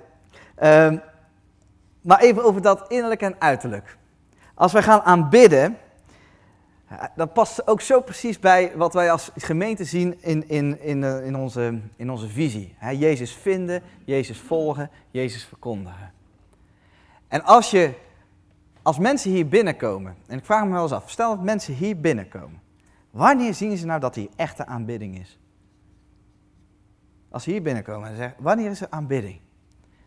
[0.62, 1.00] Um,
[2.00, 3.96] maar even over dat innerlijk en uiterlijk.
[4.54, 5.76] Als wij gaan aanbidden,
[7.14, 11.26] dat past ook zo precies bij wat wij als gemeente zien in, in, in, eh,
[11.26, 12.74] in, onze, in onze visie.
[12.80, 16.12] Jezus vinden, Jezus volgen, Jezus verkondigen.
[17.28, 17.94] En als, je,
[18.82, 22.00] als mensen hier binnenkomen, en ik vraag me wel eens af, stel dat mensen hier
[22.00, 22.60] binnenkomen.
[23.10, 25.38] Wanneer zien ze nou dat hier echte aanbidding is?
[27.30, 29.40] Als ze hier binnenkomen en zeggen, wanneer is er aanbidding?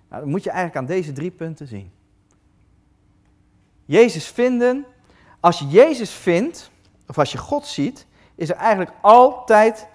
[0.10, 1.91] Nou, dan moet je eigenlijk aan deze drie punten zien.
[3.86, 4.86] Jezus vinden.
[5.42, 6.72] Als je Jezus vindt,
[7.08, 9.88] of als je God ziet, is er eigenlijk altijd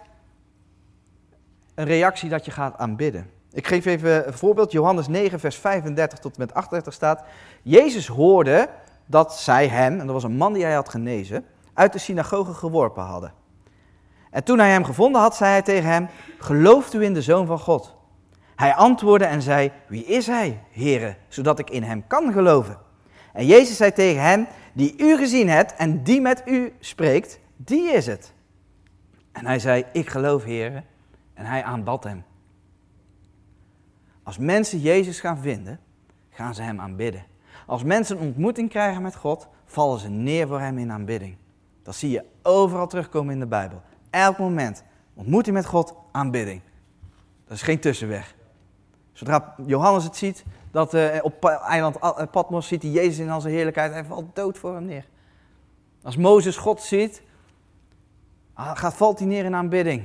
[1.75, 3.31] een reactie dat je gaat aanbidden.
[3.53, 4.73] Ik geef even een voorbeeld.
[4.73, 7.25] Johannes 9, vers 35 tot en met 38 staat.
[7.63, 8.69] Jezus hoorde
[9.07, 12.55] dat zij hem, en dat was een man die hij had genezen, uit de synagoge
[12.55, 13.33] geworpen hadden.
[14.31, 17.47] En toen hij hem gevonden had, zei hij tegen hem, gelooft u in de Zoon
[17.47, 17.95] van God?
[18.57, 22.79] Hij antwoordde en zei, wie is hij, heren, zodat ik in hem kan geloven?
[23.33, 27.93] En Jezus zei tegen hem, die u gezien hebt en die met u spreekt, die
[27.93, 28.33] is het.
[29.33, 30.85] En hij zei, ik geloof, heren.
[31.35, 32.25] En hij aanbad hem.
[34.23, 35.81] Als mensen Jezus gaan vinden,
[36.31, 37.25] gaan ze hem aanbidden.
[37.67, 41.37] Als mensen een ontmoeting krijgen met God, vallen ze neer voor hem in aanbidding.
[41.83, 43.83] Dat zie je overal terugkomen in de Bijbel.
[44.11, 44.85] Elk moment.
[45.15, 46.61] Ontmoeting met God, aanbidding.
[47.45, 48.35] Dat is geen tussenweg.
[49.12, 50.45] Zodra Johannes het ziet,
[50.77, 54.37] dat uh, op eiland eh, Patmos ziet hij Jezus in al zijn heerlijkheid, hij valt
[54.37, 55.07] dood voor hem neer.
[56.03, 57.23] Als Mozes God ziet,
[58.55, 60.05] ah, gaat, valt hij neer in aanbidding.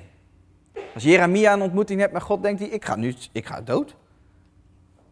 [0.94, 3.96] Als Jeremia een ontmoeting hebt met God, denkt hij, ik ga nu, ik ga dood.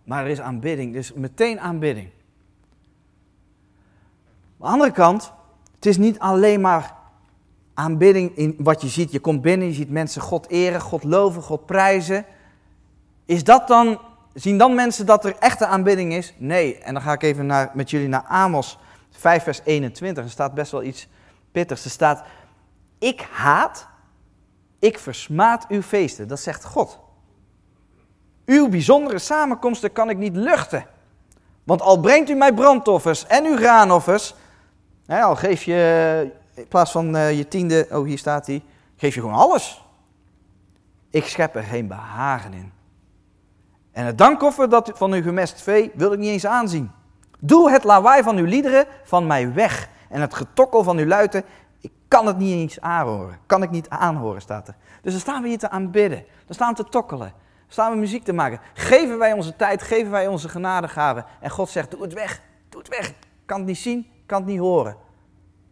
[0.03, 2.09] Maar er is aanbidding, dus meteen aanbidding.
[4.59, 5.33] Aan de andere kant,
[5.75, 6.95] het is niet alleen maar
[7.73, 9.11] aanbidding in wat je ziet.
[9.11, 12.25] Je komt binnen, je ziet mensen God eren, God loven, God prijzen.
[13.25, 13.99] Is dat dan,
[14.41, 16.33] zien dan mensen dat er echte aanbidding is?
[16.37, 16.77] Nee.
[16.77, 18.77] En dan ga ik even naar, met jullie naar Amos
[19.11, 20.23] 5 vers 21.
[20.23, 21.07] Er staat best wel iets
[21.51, 21.83] pittigs.
[21.83, 22.23] Er staat,
[22.99, 23.87] ik haat,
[24.79, 26.27] ik versmaad uw feesten.
[26.27, 26.99] Dat zegt God.
[28.45, 30.85] Uw bijzondere samenkomsten kan ik niet luchten.
[31.63, 34.35] Want al brengt u mij brandoffers en uw graanoffers,
[35.07, 38.63] al geef je in plaats van uh, je tiende, oh hier staat hij,
[38.95, 39.83] geef je gewoon alles.
[41.09, 42.71] Ik schep er geen behagen in.
[43.99, 46.91] En het dankoffer dat van uw gemest vee wil ik niet eens aanzien.
[47.39, 49.89] Doe het lawaai van uw liederen van mij weg.
[50.09, 51.43] En het getokkel van uw luiten,
[51.79, 53.39] ik kan het niet eens aanhoren.
[53.45, 54.75] Kan ik niet aanhoren, staat er.
[55.01, 56.25] Dus dan staan we hier te aanbidden.
[56.45, 57.27] Dan staan we te tokkelen.
[57.27, 58.59] Dan staan we muziek te maken.
[58.73, 61.25] Geven wij onze tijd, geven wij onze genadegaven.
[61.39, 63.13] En God zegt, doe het weg, doe het weg.
[63.45, 64.97] Kan het niet zien, kan het niet horen.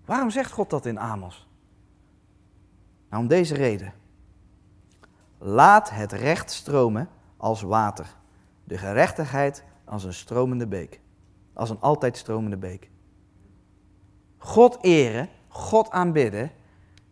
[0.06, 1.48] Waarom zegt God dat in Amos?
[3.10, 3.94] Nou, om deze reden.
[5.38, 8.16] Laat het recht stromen als water.
[8.64, 11.00] De gerechtigheid als een stromende beek.
[11.54, 12.90] Als een altijd stromende beek.
[14.38, 16.52] God eren, God aanbidden,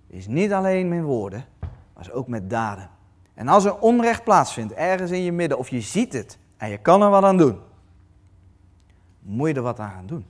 [0.08, 1.46] is niet alleen met woorden,
[1.94, 2.90] maar ook met daden.
[3.34, 6.78] En als er onrecht plaatsvindt, ergens in je midden, of je ziet het en je
[6.78, 7.60] kan er wat aan doen,
[9.20, 10.26] moet je er wat aan gaan doen.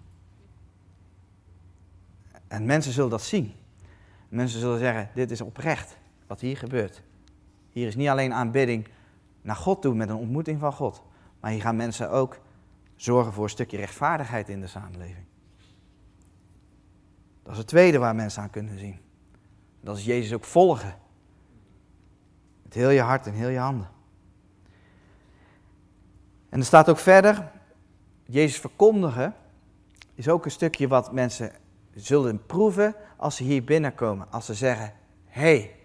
[2.47, 3.53] En mensen zullen dat zien.
[4.29, 7.01] Mensen zullen zeggen, dit is oprecht wat hier gebeurt.
[7.69, 8.87] Hier is niet alleen aanbidding
[9.45, 11.03] naar God toe met een ontmoeting van God,
[11.39, 12.39] maar hier gaan mensen ook
[12.95, 15.25] zorgen voor een stukje rechtvaardigheid in de samenleving.
[17.43, 18.99] Dat is het tweede waar mensen aan kunnen zien.
[19.81, 20.95] Dat is Jezus ook volgen.
[22.63, 23.89] Met heel je hart en heel je handen.
[26.49, 27.51] En er staat ook verder,
[28.23, 29.35] Jezus verkondigen
[30.13, 31.51] is ook een stukje wat mensen
[31.93, 34.31] zullen proeven als ze hier binnenkomen.
[34.31, 34.93] Als ze zeggen,
[35.25, 35.75] hey,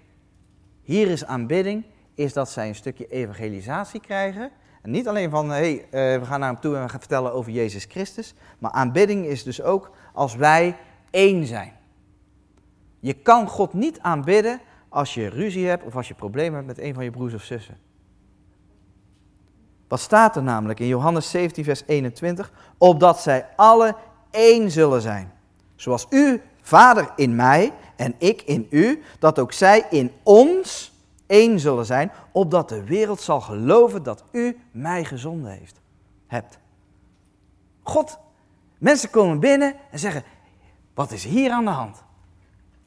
[0.83, 1.85] hier is aanbidding,
[2.20, 4.50] is dat zij een stukje evangelisatie krijgen.
[4.83, 7.33] En niet alleen van, hey, uh, we gaan naar hem toe en we gaan vertellen
[7.33, 8.35] over Jezus Christus.
[8.59, 10.76] Maar aanbidding is dus ook als wij
[11.11, 11.72] één zijn.
[13.00, 16.78] Je kan God niet aanbidden als je ruzie hebt of als je problemen hebt met
[16.78, 17.78] een van je broers of zussen.
[19.88, 22.52] Wat staat er namelijk in Johannes 17, vers 21?
[22.78, 23.96] Opdat zij alle
[24.30, 25.33] één zullen zijn.
[25.76, 30.89] Zoals u, Vader, in mij en ik in u, dat ook zij in ons
[31.31, 35.81] één zullen zijn, opdat de wereld zal geloven dat u mij gezonden heeft,
[36.27, 36.59] hebt.
[37.83, 38.19] God,
[38.79, 40.23] mensen komen binnen en zeggen,
[40.95, 42.03] wat is hier aan de hand?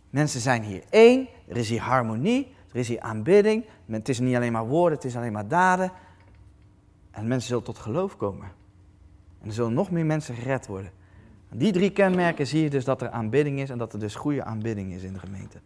[0.10, 3.66] Mensen zijn hier één, er is hier harmonie, er is hier aanbidding.
[3.86, 5.92] Het is niet alleen maar woorden, het is alleen maar daden.
[7.12, 8.52] En mensen zullen tot geloof komen.
[9.42, 10.92] En er zullen nog meer mensen gered worden.
[11.50, 14.44] die drie kenmerken zie je dus dat er aanbidding is en dat er dus goede
[14.44, 15.60] aanbidding is in de gemeente.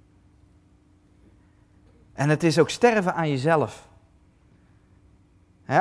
[2.18, 3.88] En het is ook sterven aan jezelf.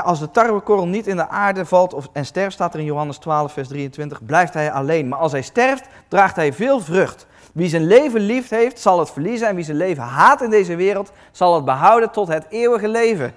[0.03, 3.19] als de tarwekorrel niet in de aarde valt of, en sterft, staat er in Johannes
[3.19, 5.09] 12, vers 23, blijft hij alleen.
[5.09, 7.27] Maar als hij sterft, draagt hij veel vrucht.
[7.53, 9.49] Wie zijn leven lief heeft, zal het verliezen.
[9.49, 13.35] En wie zijn leven haat in deze wereld, zal het behouden tot het eeuwige leven.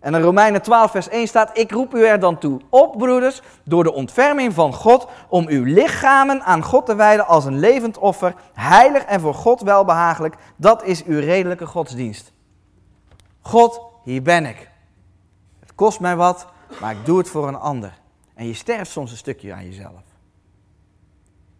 [0.00, 3.42] En in Romeinen 12, vers 1 staat: Ik roep u er dan toe op, broeders,
[3.64, 7.98] door de ontferming van God, om uw lichamen aan God te wijden als een levend
[7.98, 10.36] offer, heilig en voor God welbehagelijk.
[10.56, 12.32] Dat is uw redelijke godsdienst.
[13.40, 14.70] God, hier ben ik.
[15.60, 16.46] Het kost mij wat,
[16.80, 17.98] maar ik doe het voor een ander.
[18.34, 20.02] En je sterft soms een stukje aan jezelf.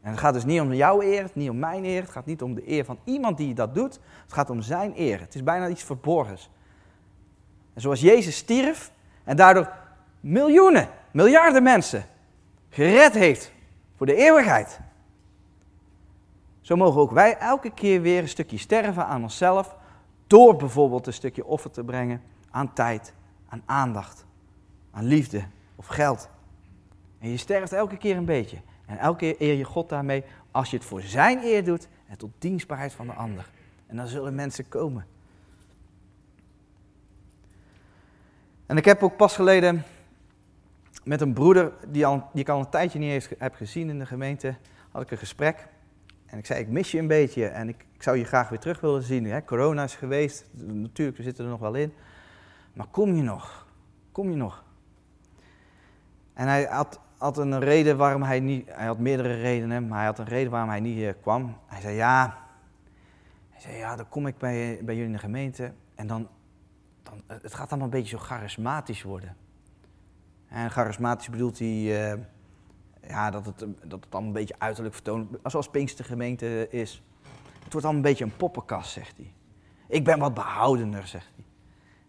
[0.02, 2.42] En het gaat dus niet om jouw eer, niet om mijn eer, het gaat niet
[2.42, 3.98] om de eer van iemand die dat doet.
[4.22, 5.20] Het gaat om zijn eer.
[5.20, 6.50] Het is bijna iets verborgens.
[7.80, 8.92] Zoals Jezus stierf
[9.24, 9.72] en daardoor
[10.20, 12.04] miljoenen, miljarden mensen
[12.68, 13.52] gered heeft
[13.96, 14.80] voor de eeuwigheid.
[16.60, 19.76] Zo mogen ook wij elke keer weer een stukje sterven aan onszelf
[20.26, 23.12] door bijvoorbeeld een stukje offer te brengen aan tijd,
[23.48, 24.24] aan aandacht,
[24.90, 25.42] aan liefde
[25.76, 26.28] of geld.
[27.18, 28.56] En je sterft elke keer een beetje.
[28.86, 32.16] En elke keer eer je God daarmee als je het voor zijn eer doet en
[32.16, 33.50] tot dienstbaarheid van de ander.
[33.86, 35.06] En dan zullen mensen komen
[38.70, 39.82] En ik heb ook pas geleden
[41.04, 43.98] met een broeder die, al, die ik al een tijdje niet heeft, heb gezien in
[43.98, 44.54] de gemeente,
[44.90, 45.68] had ik een gesprek.
[46.26, 48.58] En ik zei, ik mis je een beetje en ik, ik zou je graag weer
[48.58, 49.24] terug willen zien.
[49.26, 49.44] Hè?
[49.44, 51.92] Corona is geweest, natuurlijk, we zitten er nog wel in.
[52.72, 53.66] Maar kom je nog?
[54.12, 54.64] Kom je nog?
[56.34, 60.06] En hij had, had een reden waarom hij niet, hij had meerdere redenen, maar hij
[60.06, 61.56] had een reden waarom hij niet uh, kwam.
[61.66, 62.38] Hij zei, ja,
[63.50, 66.28] hij zei, ja, dan kom ik bij, bij jullie in de gemeente en dan
[67.26, 69.36] het gaat allemaal een beetje zo charismatisch worden.
[70.48, 72.20] En charismatisch bedoelt hij uh,
[73.08, 77.02] ja, dat, het, dat het allemaal een beetje uiterlijk vertoont, zoals Pinkster gemeente is.
[77.64, 79.32] Het wordt allemaal een beetje een poppenkast, zegt hij.
[79.86, 81.30] Ik ben wat behoudener, zegt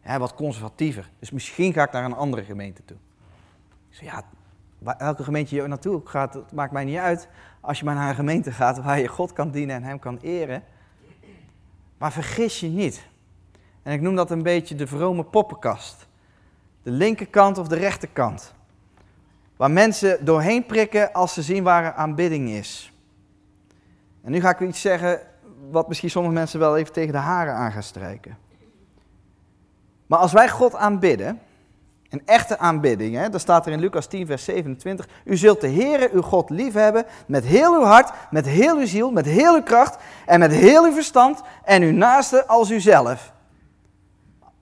[0.01, 0.19] hij.
[0.19, 1.11] Wat conservatiever.
[1.19, 2.97] Dus misschien ga ik naar een andere gemeente toe.
[3.89, 4.23] Ik ja,
[4.79, 7.29] welke gemeente je naartoe gaat, dat maakt mij niet uit.
[7.59, 10.17] Als je maar naar een gemeente gaat waar je God kan dienen en Hem kan
[10.17, 10.63] eren.
[11.97, 13.09] Maar vergis je niet.
[13.83, 16.07] En ik noem dat een beetje de vrome poppenkast.
[16.83, 18.53] De linkerkant of de rechterkant.
[19.55, 22.93] Waar mensen doorheen prikken als ze zien waar er aanbidding is.
[24.23, 25.19] En nu ga ik iets zeggen
[25.69, 28.37] wat misschien sommige mensen wel even tegen de haren aan gaan strijken.
[30.07, 31.39] Maar als wij God aanbidden,
[32.11, 33.29] Een echte aanbidding, hè?
[33.29, 35.07] dat staat er in Lucas 10, vers 27.
[35.23, 39.11] U zult de Heere, uw God, liefhebben met heel uw hart, met heel uw ziel,
[39.11, 43.33] met heel uw kracht en met heel uw verstand en uw naaste als uzelf.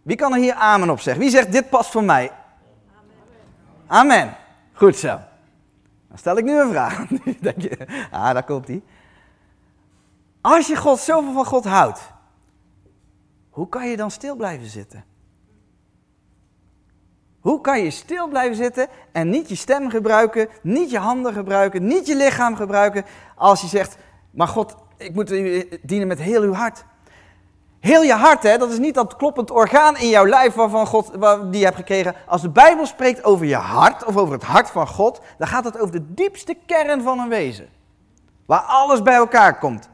[0.10, 1.24] Wie kan er hier amen op zeggen?
[1.24, 2.32] Wie zegt dit past voor mij?
[3.88, 4.36] Amen.
[4.74, 5.20] Goed zo.
[6.08, 7.08] Dan stel ik nu een vraag.
[7.42, 8.82] Denk je, ah, daar komt hij.
[10.42, 12.00] Als je God zoveel van God houdt,
[13.50, 15.04] hoe kan je dan stil blijven zitten?
[17.40, 21.88] Hoe kan je stil blijven zitten en niet je stem gebruiken, niet je handen gebruiken,
[21.88, 23.98] niet je lichaam gebruiken, als je zegt,
[24.32, 26.86] maar God, ik moet u dienen met heel uw hart.
[27.80, 31.12] Heel je hart, hè, dat is niet dat kloppend orgaan in jouw lijf waarvan God,
[31.52, 32.16] die je hebt gekregen.
[32.26, 35.64] Als de Bijbel spreekt over je hart of over het hart van God, dan gaat
[35.64, 37.70] het over de diepste kern van een wezen.
[38.46, 39.90] Waar alles bij elkaar komt.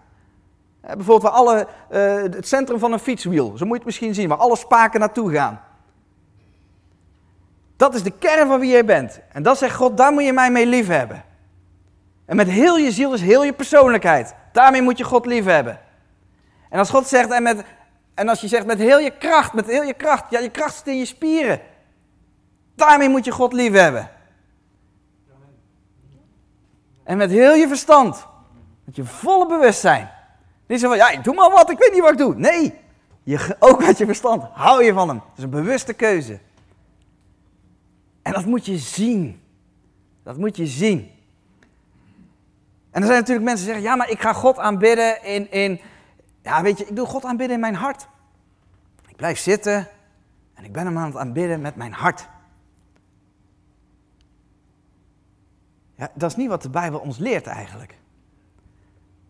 [0.81, 4.29] Bijvoorbeeld waar alle, uh, het centrum van een fietswiel, zo moet je het misschien zien,
[4.29, 5.61] waar alle spaken naartoe gaan.
[7.77, 9.19] Dat is de kern van wie jij bent.
[9.31, 11.23] En dat zegt God, daar moet je mij mee lief hebben.
[12.25, 14.35] En met heel je ziel is heel je persoonlijkheid.
[14.51, 15.79] Daarmee moet je God lief hebben.
[16.75, 17.63] En als God zegt, en, met,
[18.13, 20.75] en als je zegt met heel je kracht, met heel je kracht, ja, je kracht
[20.75, 21.59] zit in je spieren.
[22.75, 24.09] Daarmee moet je God lief hebben.
[27.03, 28.27] En met heel je verstand,
[28.83, 30.09] met je volle bewustzijn.
[30.67, 32.35] Niet zo van, ja, ik doe maar wat, ik weet niet wat ik doe.
[32.35, 32.73] Nee,
[33.23, 35.17] je, ook met je verstand, hou je van hem.
[35.17, 36.39] Het is een bewuste keuze.
[38.21, 39.41] En dat moet je zien.
[40.23, 41.11] Dat moet je zien.
[42.91, 45.81] En er zijn natuurlijk mensen die zeggen, ja, maar ik ga God aanbidden in, in,
[46.45, 48.07] ja, weet je, ik doe God aanbidden in mijn hart.
[49.07, 49.87] Ik blijf zitten
[50.53, 52.27] en ik ben hem aan het aanbidden met mijn hart.
[55.95, 57.97] Ja, dat is niet wat de Bijbel ons leert eigenlijk.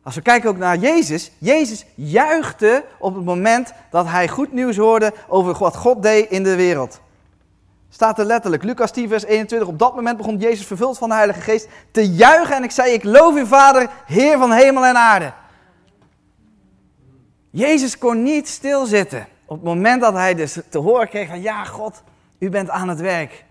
[0.04, 4.78] Als we kijken ook naar Jezus, Jezus juichte op het moment dat hij goed nieuws
[4.78, 7.00] hoorde over wat God deed in de wereld.
[7.90, 9.68] Staat er letterlijk, Lucas 10, vers 21.
[9.68, 12.56] Op dat moment begon Jezus vervuld van de Heilige Geest te juichen.
[12.56, 15.34] En ik zei, ik loof u Vader, Heer van hemel en aarde.
[17.56, 19.28] Jezus kon niet stilzitten.
[19.46, 22.04] Op het moment dat hij dus te horen kreeg van, ja God,
[22.38, 23.46] u bent aan het werk.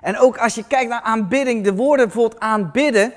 [0.00, 3.12] En ook als je kijkt naar aanbidding, de woorden bijvoorbeeld aanbidden.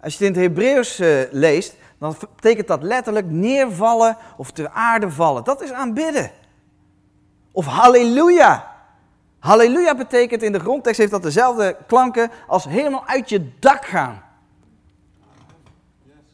[0.00, 4.68] Als je het in het Hebreeuws uh, leest, dan betekent dat letterlijk neervallen of ter
[4.68, 5.44] aarde vallen.
[5.44, 6.30] Dat is aanbidden.
[7.52, 8.74] Of halleluja.
[9.38, 14.22] Halleluja betekent in de grondtekst heeft dat dezelfde klanken als helemaal uit je dak gaan.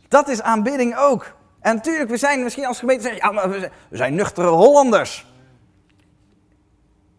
[0.08, 1.34] Dat is aanbidding ook.
[1.66, 5.26] En natuurlijk, we zijn misschien als gemeente zeggen, ja, maar we zijn, nuchtere Hollanders.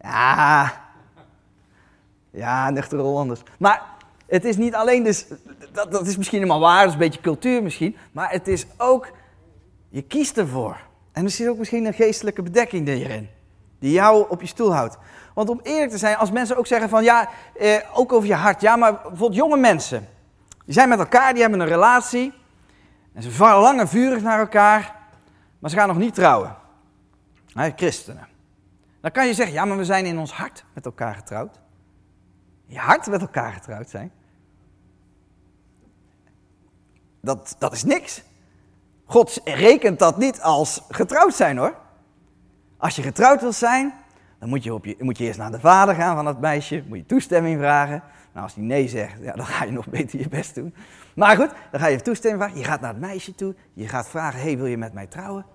[0.02, 0.74] Ja,
[2.32, 3.42] ja, nuchtere Hollanders.
[3.60, 3.84] Maar
[4.28, 5.26] het is niet alleen dus,
[5.72, 7.96] dat, dat is misschien helemaal waar, dat is een beetje cultuur misschien.
[8.12, 9.12] Maar het is ook,
[9.90, 10.78] je kiest ervoor.
[11.12, 13.30] En er zit ook misschien een geestelijke bedekking erin.
[13.80, 14.98] Die jou op je stoel houdt.
[15.34, 18.36] Want om eerlijk te zijn, als mensen ook zeggen van ja, eh, ook over je
[18.36, 18.62] hart.
[18.62, 20.08] Ja, maar bijvoorbeeld jonge mensen.
[20.66, 22.34] Die zijn met elkaar, die hebben een relatie.
[23.18, 24.96] En ze verlangen vurig naar elkaar.
[25.60, 26.56] Maar ze gaan nog niet trouwen.
[27.76, 28.28] Christenen.
[29.02, 31.60] Dan kan je zeggen, ja, maar we zijn in ons hart met elkaar getrouwd.
[32.66, 34.12] Je hart met elkaar getrouwd zijn.
[37.22, 38.24] Dat, dat is niks.
[39.06, 41.76] God rekent dat niet als getrouwd zijn hoor.
[42.78, 43.94] Als je getrouwd wil zijn,
[44.40, 46.84] dan moet je, op je, moet je eerst naar de vader gaan van dat meisje,
[46.88, 48.04] moet je toestemming vragen.
[48.38, 50.73] Nou, als die nee zegt, ja, dan ga je nog beter je best doen.
[51.15, 52.60] Maar goed, dan ga je toestemming vragen.
[52.60, 55.45] Je gaat naar het meisje toe, je gaat vragen, hey, wil je met mij trouwen?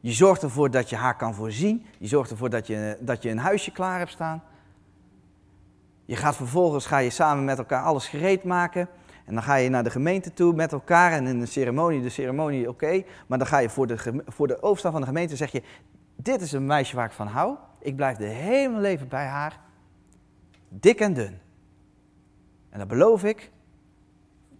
[0.00, 1.86] Je zorgt ervoor dat je haar kan voorzien.
[1.98, 4.42] Je zorgt ervoor dat je, dat je een huisje klaar hebt staan.
[6.04, 8.88] Je gaat vervolgens ga je samen met elkaar alles gereed maken.
[9.26, 12.08] En dan ga je naar de gemeente toe met elkaar en in de ceremonie, de
[12.08, 13.02] ceremonie oké.
[13.26, 15.62] maar dan ga je voor de, voor de overstand van de gemeente zeg je,
[16.16, 17.56] dit is een meisje waar ik van hou.
[17.78, 19.60] Ik blijf de hele leven bij haar.
[20.68, 21.48] Dik en dun.
[22.70, 23.50] En dat beloof ik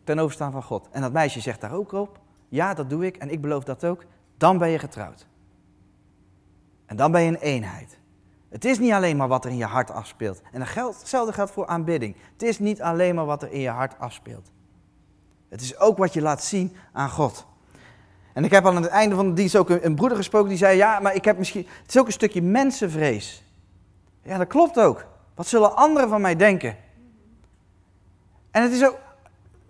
[0.04, 0.88] ten overstaan van God.
[0.90, 2.20] En dat meisje zegt daar ook op.
[2.48, 4.04] Ja, dat doe ik en ik beloof dat ook.
[4.36, 5.26] Dan ben je getrouwd.
[6.86, 7.98] En dan ben je een eenheid.
[8.48, 10.42] Het is niet alleen maar wat er in je hart afspeelt.
[10.52, 12.16] En hetzelfde geldt voor aanbidding.
[12.32, 14.50] Het is niet alleen maar wat er in je hart afspeelt.
[15.48, 17.46] Het is ook wat je laat zien aan God.
[18.32, 20.76] En ik heb aan het einde van de dienst ook een, broeder gesproken die zei:
[20.76, 21.66] Ja, maar ik heb misschien.
[21.82, 23.44] Het is ook een stukje mensenvrees.
[24.22, 25.06] Ja, dat klopt ook.
[25.34, 26.76] Wat zullen anderen van mij denken?
[28.50, 28.98] En het is ook,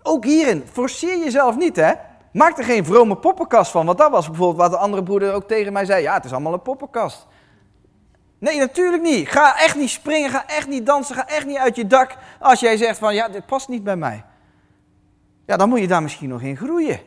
[0.02, 1.92] ook hierin, forceer jezelf niet, hè?
[2.32, 3.86] Maak er geen vrome poppenkast van.
[3.86, 6.32] Want dat was bijvoorbeeld wat de andere broeder ook tegen mij zei: Ja, het is
[6.32, 7.26] allemaal een poppenkast.
[8.38, 9.28] Nee, natuurlijk niet.
[9.28, 12.16] Ga echt niet springen, ga echt niet dansen, ga echt niet uit je dak.
[12.40, 14.24] Als jij zegt van ja, dit past niet bij mij.
[15.46, 17.00] Ja, dan moet je daar misschien nog in groeien.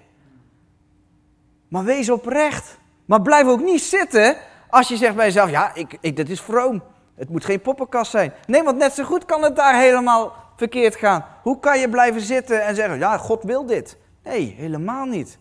[1.67, 2.77] Maar wees oprecht.
[3.05, 4.37] Maar blijf ook niet zitten
[4.69, 6.83] als je zegt bij jezelf, ja, ik, ik, dit is vroom.
[7.15, 8.33] Het moet geen poppenkast zijn.
[8.47, 11.25] Nee, want net zo goed kan het daar helemaal verkeerd gaan.
[11.41, 13.97] Hoe kan je blijven zitten en zeggen, ja, God wil dit?
[14.23, 15.37] Nee, helemaal niet.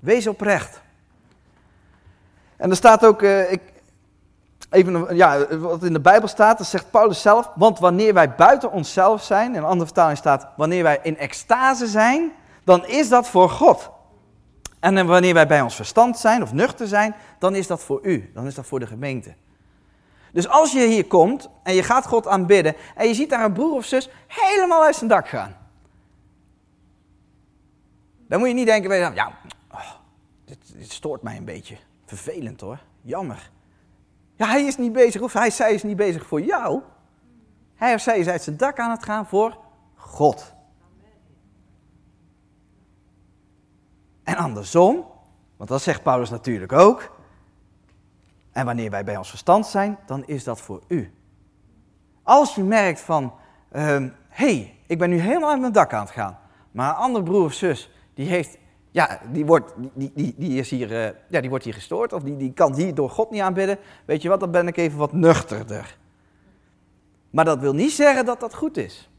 [0.00, 0.82] Wees oprecht.
[2.56, 3.60] En er staat ook, uh, ik,
[4.70, 8.72] even, ja, wat in de Bijbel staat, dat zegt Paulus zelf, want wanneer wij buiten
[8.72, 12.32] onszelf zijn, in een andere vertaling staat, wanneer wij in extase zijn,
[12.64, 13.90] dan is dat voor God.
[14.80, 18.30] En wanneer wij bij ons verstand zijn of nuchter zijn, dan is dat voor u,
[18.34, 19.34] dan is dat voor de gemeente.
[20.34, 23.52] Dus als je hier komt en je gaat God aanbidden en je ziet daar een
[23.52, 25.56] broer of zus helemaal uit zijn dak gaan.
[28.28, 29.32] Dan moet je niet denken ja,
[29.72, 29.90] oh,
[30.44, 31.76] dit, dit, stoort mij een beetje.
[32.04, 33.50] Vervelend hoor, jammer.
[34.36, 36.82] Ja, hij is niet bezig, of hij, zij is niet bezig voor jou.
[37.74, 39.58] Hij of zij is uit zijn dak aan het gaan voor
[39.94, 40.52] God.
[44.22, 45.06] En andersom,
[45.56, 47.13] want dat zegt Paulus natuurlijk ook.
[48.54, 51.12] En wanneer wij bij ons verstand zijn, dan is dat voor u.
[52.22, 53.32] Als je merkt van,
[53.70, 56.38] hé, um, hey, ik ben nu helemaal uit mijn dak aan het gaan.
[56.70, 58.58] Maar een andere broer of zus, die heeft,
[58.90, 62.12] ja, die wordt, die, die, die is hier, uh, ja, die wordt hier gestoord.
[62.12, 63.78] Of die, die kan hier door God niet aanbidden.
[64.04, 65.98] Weet je wat, dan ben ik even wat nuchterder.
[67.30, 69.10] Maar dat wil niet zeggen dat dat goed is.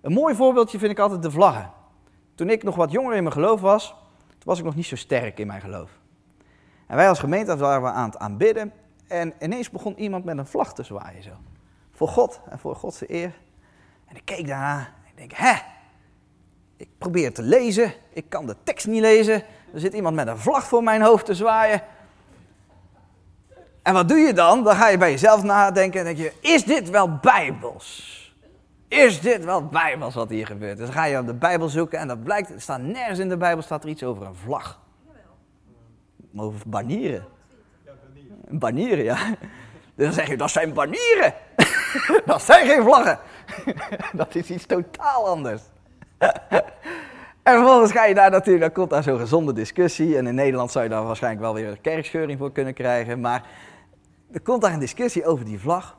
[0.00, 1.70] Een mooi voorbeeldje vind ik altijd de vlaggen.
[2.34, 3.94] Toen ik nog wat jonger in mijn geloof was,
[4.42, 5.90] was ik nog niet zo sterk in mijn geloof.
[6.86, 8.72] En wij als gemeente waren aan het aanbidden.
[9.08, 11.30] En ineens begon iemand met een vlag te zwaaien zo.
[11.92, 13.32] Voor God en voor Godse eer.
[14.06, 15.52] En ik keek daarna ik denk, hè?
[16.76, 19.42] Ik probeer te lezen, ik kan de tekst niet lezen.
[19.74, 21.82] Er zit iemand met een vlag voor mijn hoofd te zwaaien.
[23.82, 24.64] En wat doe je dan?
[24.64, 28.22] Dan ga je bij jezelf nadenken en denk je, is dit wel bijbels?
[28.88, 30.76] Is dit wel bijbels wat hier gebeurt?
[30.76, 33.28] Dus dan ga je op de Bijbel zoeken en dat blijkt, er staat nergens in
[33.28, 34.80] de Bijbel staat er iets over een vlag.
[36.36, 37.24] Over banieren.
[38.48, 39.16] Banieren, ja.
[39.94, 41.34] Dus dan zeg je, dat zijn banieren.
[42.26, 43.18] dat zijn geen vlaggen.
[44.12, 45.62] dat is iets totaal anders.
[47.42, 50.16] en vervolgens ga je daar natuurlijk, dan komt daar zo'n gezonde discussie.
[50.16, 53.20] En in Nederland zou je daar waarschijnlijk wel weer een kerkscheuring voor kunnen krijgen.
[53.20, 53.48] Maar
[54.32, 55.98] er komt daar een discussie over die vlag.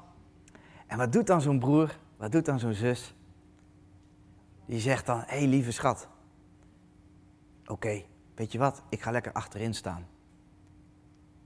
[0.88, 1.98] En wat doet dan zo'n broer?
[2.18, 3.16] Wat doet dan zo'n zus?
[4.66, 6.08] Die zegt dan, hé hey, lieve schat.
[7.66, 8.02] Oké,
[8.36, 8.82] weet je wat?
[8.90, 10.08] Ik ga lekker achterin staan.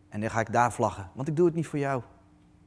[0.10, 1.10] En dan ga ik daar vlaggen.
[1.14, 2.02] Want ik doe het niet voor jou.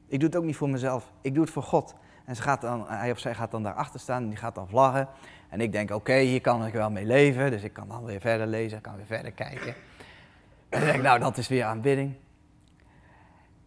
[0.07, 1.11] Ik doe het ook niet voor mezelf.
[1.21, 1.95] Ik doe het voor God.
[2.25, 4.67] En ze gaat dan, hij of zij gaat dan daarachter staan en die gaat dan
[4.67, 5.07] vlaggen.
[5.49, 7.51] En ik denk, oké, hier kan ik wel mee leven.
[7.51, 9.75] Dus ik kan dan weer verder lezen, ik kan weer verder kijken.
[10.69, 12.13] En dan denk ik, nou, dat is weer aanbidding.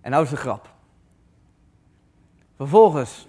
[0.00, 0.74] En nou is de grap.
[2.56, 3.28] Vervolgens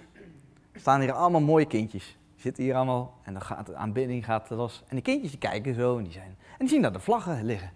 [0.76, 2.18] staan hier allemaal mooie kindjes.
[2.36, 4.84] Zitten hier allemaal en dan gaat de aanbidding gaat los.
[4.88, 7.46] En die kindjes die kijken zo en die, zijn, en die zien daar de vlaggen
[7.46, 7.72] liggen.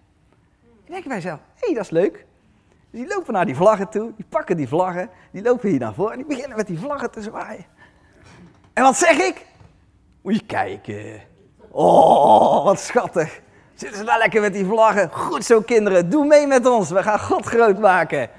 [0.62, 2.26] En denk ik bij mezelf, hé, hey, dat is leuk.
[2.92, 5.94] Dus die lopen naar die vlaggen toe, die pakken die vlaggen, die lopen hier naar
[5.94, 7.64] voren en die beginnen met die vlaggen te zwaaien.
[8.72, 9.46] En wat zeg ik?
[10.22, 11.20] Moet je kijken.
[11.70, 13.40] Oh, wat schattig.
[13.74, 15.10] Zitten ze daar lekker met die vlaggen?
[15.10, 18.30] Goed zo kinderen, doe mee met ons, we gaan God groot maken.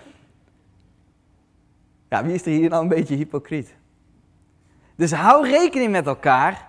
[2.10, 3.76] Ja, wie is er hier nou een beetje hypocriet?
[4.96, 6.68] Dus hou rekening met elkaar,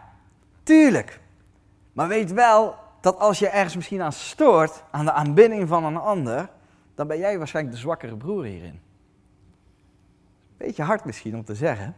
[0.63, 1.21] tuurlijk.
[1.93, 5.97] Maar weet wel dat als je ergens misschien aan stoort, aan de aanbidding van een
[5.97, 6.49] ander,
[6.95, 8.81] dan ben jij waarschijnlijk de zwakkere broer hierin.
[10.57, 11.97] Beetje hard misschien om te zeggen,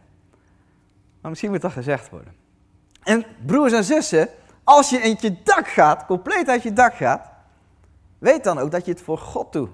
[1.21, 2.33] maar misschien moet dat gezegd worden.
[3.03, 4.29] En broers en zussen,
[4.63, 7.29] als je in je dak gaat, compleet uit je dak gaat,
[8.17, 9.69] weet dan ook dat je het voor God doet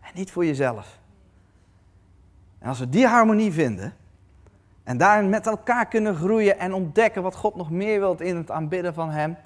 [0.00, 0.98] en niet voor jezelf.
[2.58, 3.94] En als we die harmonie vinden
[4.82, 8.50] en daarin met elkaar kunnen groeien en ontdekken wat God nog meer wilt in het
[8.50, 9.36] aanbidden van Hem,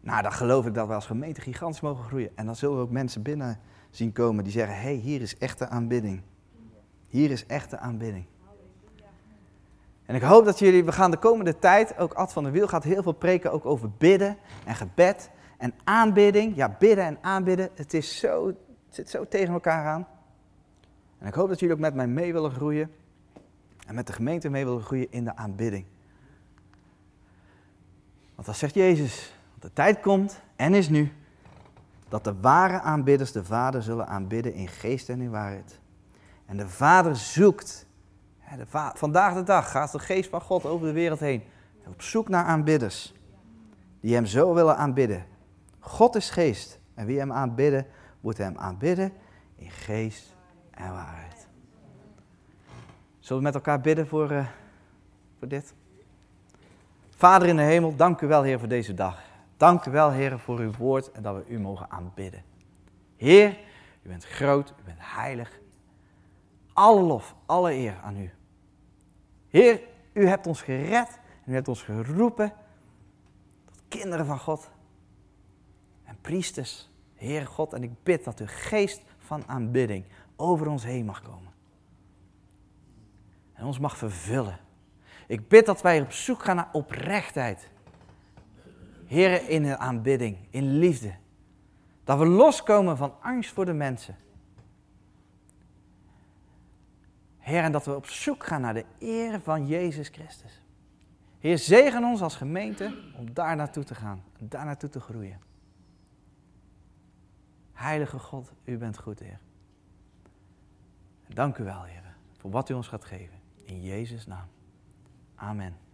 [0.00, 2.30] nou dan geloof ik dat we als gemeente gigantisch mogen groeien.
[2.34, 3.60] En dan zullen we ook mensen binnen
[3.96, 6.22] zien komen die zeggen, hey, hier is echte aanbidding.
[7.08, 8.24] Hier is echte aanbidding.
[10.06, 12.68] En ik hoop dat jullie, we gaan de komende tijd, ook Ad van der Wiel
[12.68, 16.56] gaat heel veel preken ook over bidden en gebed en aanbidding.
[16.56, 18.56] Ja, bidden en aanbidden, het, is zo, het
[18.88, 20.06] zit zo tegen elkaar aan.
[21.18, 22.90] En ik hoop dat jullie ook met mij mee willen groeien
[23.86, 25.84] en met de gemeente mee willen groeien in de aanbidding.
[28.34, 31.12] Want dat zegt Jezus, de tijd komt en is nu
[32.08, 35.80] dat de ware aanbidders de Vader zullen aanbidden in geest en in waarheid.
[36.46, 37.86] En de Vader zoekt.
[38.56, 41.42] De vandaag de dag gaat de geest van God over de wereld heen.
[41.86, 43.14] Op zoek naar aanbidders.
[44.00, 45.24] Die hem zo willen aanbidden.
[45.78, 46.78] God is geest.
[46.94, 47.86] En wie hem aanbidden,
[48.20, 49.12] moet hem aanbidden
[49.56, 50.36] in geest
[50.70, 51.48] en waarheid.
[53.18, 54.46] Zullen we met elkaar bidden voor, uh,
[55.38, 55.74] voor dit?
[57.16, 59.22] Vader in de hemel, dank u wel, Heer, voor deze dag.
[59.56, 62.42] Dank u wel, Heer, voor uw woord en dat we u mogen aanbidden.
[63.16, 63.58] Heer,
[64.02, 65.60] u bent groot, u bent heilig.
[66.72, 68.30] Alle lof, alle eer aan u.
[69.48, 69.80] Heer,
[70.12, 72.52] u hebt ons gered en u hebt ons geroepen
[73.64, 74.70] tot kinderen van God
[76.04, 77.72] en priesters, Heer God.
[77.72, 80.04] En ik bid dat uw geest van aanbidding
[80.36, 81.52] over ons heen mag komen.
[83.52, 84.58] En ons mag vervullen.
[85.26, 87.70] Ik bid dat wij op zoek gaan naar oprechtheid.
[89.06, 91.14] Heren, in de aanbidding, in liefde.
[92.04, 94.16] Dat we loskomen van angst voor de mensen.
[97.38, 100.62] Heer, en dat we op zoek gaan naar de eer van Jezus Christus.
[101.38, 105.40] Heer, zegen ons als gemeente om daar naartoe te gaan, daar naartoe te groeien.
[107.72, 109.38] Heilige God, u bent goed, Heer.
[111.26, 113.38] dank u wel, Heer, voor wat u ons gaat geven.
[113.64, 114.46] In Jezus' naam.
[115.34, 115.85] Amen.